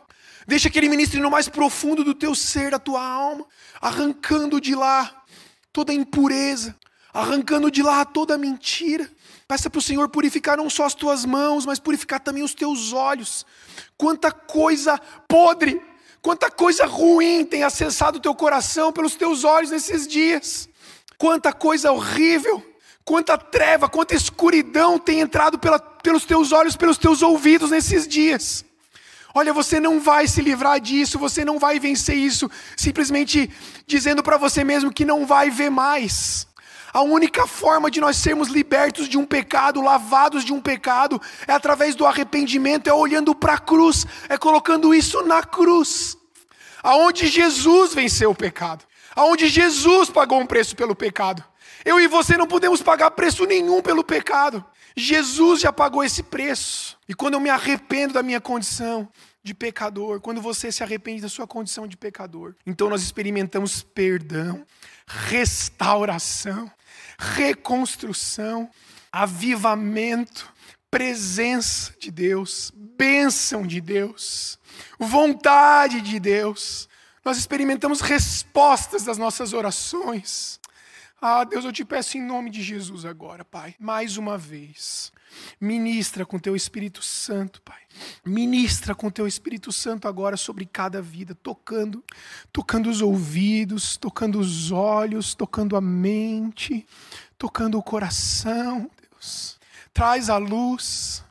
Deixa 0.47 0.67
que 0.67 0.79
Ele 0.79 0.89
ministre 0.89 1.19
no 1.19 1.29
mais 1.29 1.47
profundo 1.47 2.03
do 2.03 2.15
teu 2.15 2.33
ser, 2.33 2.71
da 2.71 2.79
tua 2.79 3.05
alma, 3.05 3.45
arrancando 3.79 4.59
de 4.59 4.73
lá 4.73 5.23
toda 5.71 5.93
impureza, 5.93 6.75
arrancando 7.13 7.69
de 7.69 7.83
lá 7.83 8.03
toda 8.03 8.35
mentira 8.35 9.07
Peça 9.53 9.69
para 9.69 9.77
o 9.77 9.83
Senhor 9.83 10.09
purificar 10.09 10.57
não 10.57 10.67
só 10.67 10.83
as 10.83 10.95
tuas 10.95 11.25
mãos, 11.25 11.63
mas 11.63 11.77
purificar 11.77 12.19
também 12.19 12.41
os 12.41 12.55
teus 12.55 12.91
olhos. 12.91 13.45
Quanta 13.95 14.31
coisa 14.31 14.99
podre, 15.27 15.79
quanta 16.23 16.49
coisa 16.49 16.87
ruim 16.87 17.45
tem 17.45 17.63
acessado 17.63 18.17
o 18.17 18.19
teu 18.19 18.33
coração 18.33 18.91
pelos 18.91 19.13
teus 19.13 19.43
olhos 19.43 19.69
nesses 19.69 20.07
dias. 20.07 20.67
Quanta 21.19 21.53
coisa 21.53 21.91
horrível, 21.91 22.65
quanta 23.05 23.37
treva, 23.37 23.87
quanta 23.87 24.15
escuridão 24.15 24.97
tem 24.97 25.19
entrado 25.19 25.59
pela, 25.59 25.77
pelos 25.77 26.25
teus 26.25 26.51
olhos, 26.51 26.75
pelos 26.75 26.97
teus 26.97 27.21
ouvidos 27.21 27.69
nesses 27.69 28.07
dias. 28.07 28.65
Olha, 29.35 29.53
você 29.53 29.79
não 29.79 29.99
vai 29.99 30.27
se 30.27 30.41
livrar 30.41 30.79
disso, 30.79 31.19
você 31.19 31.45
não 31.45 31.59
vai 31.59 31.77
vencer 31.79 32.17
isso 32.17 32.49
simplesmente 32.75 33.51
dizendo 33.85 34.23
para 34.23 34.35
você 34.35 34.63
mesmo 34.63 34.91
que 34.91 35.05
não 35.05 35.27
vai 35.27 35.51
ver 35.51 35.69
mais. 35.69 36.47
A 36.93 37.01
única 37.01 37.47
forma 37.47 37.89
de 37.89 37.99
nós 37.99 38.17
sermos 38.17 38.49
libertos 38.49 39.09
de 39.09 39.17
um 39.17 39.25
pecado, 39.25 39.81
lavados 39.81 40.45
de 40.45 40.53
um 40.53 40.61
pecado, 40.61 41.19
é 41.47 41.51
através 41.51 41.95
do 41.95 42.05
arrependimento, 42.05 42.87
é 42.87 42.93
olhando 42.93 43.33
para 43.33 43.55
a 43.55 43.57
cruz, 43.57 44.05
é 44.29 44.37
colocando 44.37 44.93
isso 44.93 45.23
na 45.23 45.41
cruz. 45.41 46.15
Aonde 46.83 47.25
Jesus 47.27 47.95
venceu 47.95 48.29
o 48.29 48.35
pecado, 48.35 48.85
aonde 49.15 49.47
Jesus 49.47 50.11
pagou 50.11 50.39
um 50.39 50.45
preço 50.45 50.75
pelo 50.75 50.95
pecado. 50.95 51.43
Eu 51.83 51.99
e 51.99 52.07
você 52.07 52.37
não 52.37 52.45
podemos 52.45 52.81
pagar 52.81 53.09
preço 53.11 53.43
nenhum 53.45 53.81
pelo 53.81 54.03
pecado. 54.03 54.63
Jesus 54.95 55.61
já 55.61 55.73
pagou 55.73 56.03
esse 56.03 56.21
preço. 56.21 56.97
E 57.09 57.13
quando 57.15 57.33
eu 57.33 57.39
me 57.39 57.49
arrependo 57.49 58.13
da 58.13 58.23
minha 58.23 58.39
condição 58.39 59.09
de 59.43 59.53
pecador, 59.53 60.21
quando 60.21 60.41
você 60.41 60.71
se 60.71 60.83
arrepende 60.83 61.21
da 61.21 61.27
sua 61.27 61.47
condição 61.47 61.87
de 61.87 61.97
pecador, 61.97 62.55
então 62.65 62.89
nós 62.89 63.01
experimentamos 63.01 63.81
perdão, 63.81 64.65
restauração, 65.05 66.71
reconstrução, 67.23 68.69
avivamento, 69.11 70.51
presença 70.91 71.93
de 71.97 72.11
Deus, 72.11 72.71
bênção 72.75 73.65
de 73.65 73.79
Deus, 73.79 74.59
vontade 74.99 76.01
de 76.01 76.19
Deus. 76.19 76.89
Nós 77.23 77.37
experimentamos 77.37 78.01
respostas 78.01 79.03
das 79.03 79.17
nossas 79.17 79.53
orações. 79.53 80.59
Ah, 81.21 81.43
Deus, 81.45 81.63
eu 81.63 81.71
te 81.71 81.85
peço 81.85 82.17
em 82.17 82.21
nome 82.21 82.49
de 82.49 82.61
Jesus 82.61 83.05
agora, 83.05 83.45
Pai, 83.45 83.75
mais 83.79 84.17
uma 84.17 84.37
vez. 84.37 85.11
Ministra 85.59 86.25
com 86.25 86.39
teu 86.39 86.55
Espírito 86.55 87.01
Santo, 87.01 87.61
Pai. 87.61 87.81
Ministra 88.25 88.93
com 88.93 89.09
teu 89.09 89.27
Espírito 89.27 89.71
Santo 89.71 90.07
agora 90.07 90.35
sobre 90.37 90.65
cada 90.65 91.01
vida, 91.01 91.35
tocando, 91.35 92.03
tocando 92.51 92.89
os 92.89 93.01
ouvidos, 93.01 93.97
tocando 93.97 94.39
os 94.39 94.71
olhos, 94.71 95.35
tocando 95.35 95.75
a 95.75 95.81
mente, 95.81 96.85
tocando 97.37 97.77
o 97.77 97.83
coração, 97.83 98.89
Deus. 99.09 99.59
Traz 99.93 100.29
a 100.29 100.37
luz, 100.37 101.23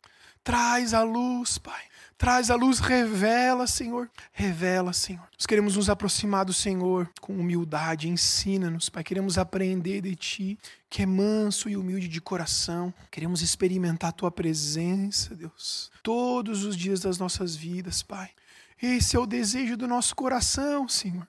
traz 0.43 0.93
a 0.93 1.03
luz, 1.03 1.57
Pai. 1.57 1.92
Traz 2.17 2.49
a 2.49 2.55
luz, 2.55 2.79
revela, 2.79 3.67
Senhor. 3.67 4.09
Revela, 4.31 4.93
Senhor. 4.93 5.27
Nós 5.37 5.45
queremos 5.45 5.75
nos 5.75 5.89
aproximar 5.89 6.45
do 6.45 6.53
Senhor 6.53 7.09
com 7.19 7.33
humildade. 7.33 8.07
Ensina-nos, 8.07 8.89
Pai. 8.89 9.03
Queremos 9.03 9.37
aprender 9.37 10.01
de 10.01 10.15
Ti, 10.15 10.59
que 10.89 11.01
é 11.01 11.05
manso 11.05 11.69
e 11.69 11.75
humilde 11.75 12.07
de 12.07 12.21
coração. 12.21 12.93
Queremos 13.11 13.41
experimentar 13.41 14.11
a 14.11 14.13
Tua 14.13 14.31
presença, 14.31 15.35
Deus, 15.35 15.91
todos 16.01 16.63
os 16.63 16.77
dias 16.77 16.99
das 16.99 17.17
nossas 17.17 17.55
vidas, 17.55 18.01
Pai. 18.01 18.29
Esse 18.81 19.15
é 19.15 19.19
o 19.19 19.25
desejo 19.25 19.77
do 19.77 19.87
nosso 19.87 20.13
coração, 20.13 20.89
Senhor. 20.89 21.25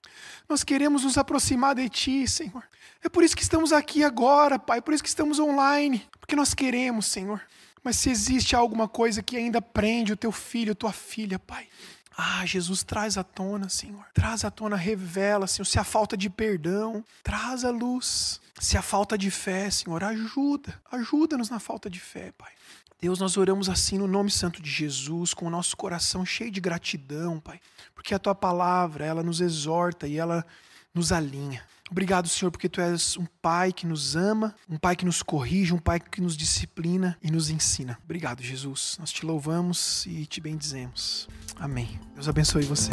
Nós 0.49 0.65
queremos 0.65 1.05
nos 1.05 1.17
aproximar 1.17 1.75
de 1.75 1.89
Ti, 1.89 2.27
Senhor. 2.27 2.65
É 3.03 3.09
por 3.09 3.23
isso 3.23 3.37
que 3.37 3.43
estamos 3.43 3.73
aqui 3.73 4.03
agora, 4.03 4.59
Pai. 4.59 4.83
Por 4.83 4.93
isso 4.93 5.03
que 5.03 5.09
estamos 5.09 5.39
online. 5.39 6.05
Porque 6.19 6.35
nós 6.35 6.53
queremos, 6.53 7.07
Senhor. 7.07 7.41
Mas 7.85 7.97
se 7.97 8.09
existe 8.09 8.57
alguma 8.57 8.89
coisa 8.89 9.23
que 9.23 9.37
ainda 9.37 9.61
prende 9.61 10.15
o 10.15 10.17
teu 10.17 10.33
filho, 10.33 10.75
tua 10.75 10.93
filha, 10.93 11.39
Pai. 11.39 11.69
Ah, 12.17 12.47
Jesus, 12.47 12.83
traz 12.83 13.19
à 13.19 13.23
tona, 13.23 13.69
Senhor. 13.69 14.07
Traz 14.15 14.45
à 14.45 14.51
tona, 14.51 14.75
revela, 14.75 15.47
Senhor. 15.47 15.67
Se 15.67 15.79
a 15.79 15.85
falta 15.85 16.17
de 16.17 16.31
perdão, 16.31 17.05
traz 17.23 17.65
a 17.65 17.71
luz. 17.71 18.41
Se 18.59 18.79
a 18.79 18.83
falta 18.83 19.19
de 19.19 19.31
fé, 19.31 19.69
Senhor, 19.69 20.03
ajuda. 20.03 20.81
Ajuda-nos 20.91 21.51
na 21.51 21.59
falta 21.59 21.91
de 21.91 22.01
fé, 22.01 22.33
Pai. 22.39 22.53
Deus, 23.01 23.19
nós 23.19 23.37
oramos 23.37 23.69
assim 23.69 23.99
no 23.99 24.07
nome 24.07 24.31
santo 24.31 24.63
de 24.63 24.71
Jesus, 24.71 25.35
com 25.35 25.47
o 25.47 25.51
nosso 25.51 25.77
coração 25.77 26.25
cheio 26.25 26.51
de 26.51 26.61
gratidão, 26.61 27.39
Pai. 27.39 27.61
Porque 27.95 28.15
a 28.15 28.19
tua 28.19 28.35
palavra, 28.35 29.05
ela 29.05 29.23
nos 29.23 29.43
exorta 29.43 30.07
e 30.07 30.17
ela 30.17 30.47
nos 30.95 31.13
alinha. 31.13 31.63
Obrigado, 31.91 32.29
Senhor, 32.29 32.51
porque 32.51 32.69
tu 32.69 32.81
és 32.81 33.17
um 33.17 33.27
pai 33.43 33.73
que 33.73 33.87
nos 33.87 34.17
ama, 34.17 34.55
um 34.69 34.79
pai 34.79 34.97
que 34.97 35.05
nos 35.05 35.23
corrige, 35.23 35.75
um 35.75 35.79
pai 35.79 36.01
que 36.01 36.21
nos 36.21 36.37
disciplina 36.37 37.17
e 37.23 37.31
nos 37.31 37.51
ensina. 37.51 37.99
Obrigado, 38.05 38.43
Jesus. 38.43 38.97
Nós 38.99 39.13
te 39.13 39.25
louvamos 39.25 40.07
e 40.07 40.27
te 40.27 40.41
bendizemos. 40.41 41.29
Amém. 41.57 42.01
Deus 42.15 42.29
abençoe 42.29 42.65
você. 42.65 42.91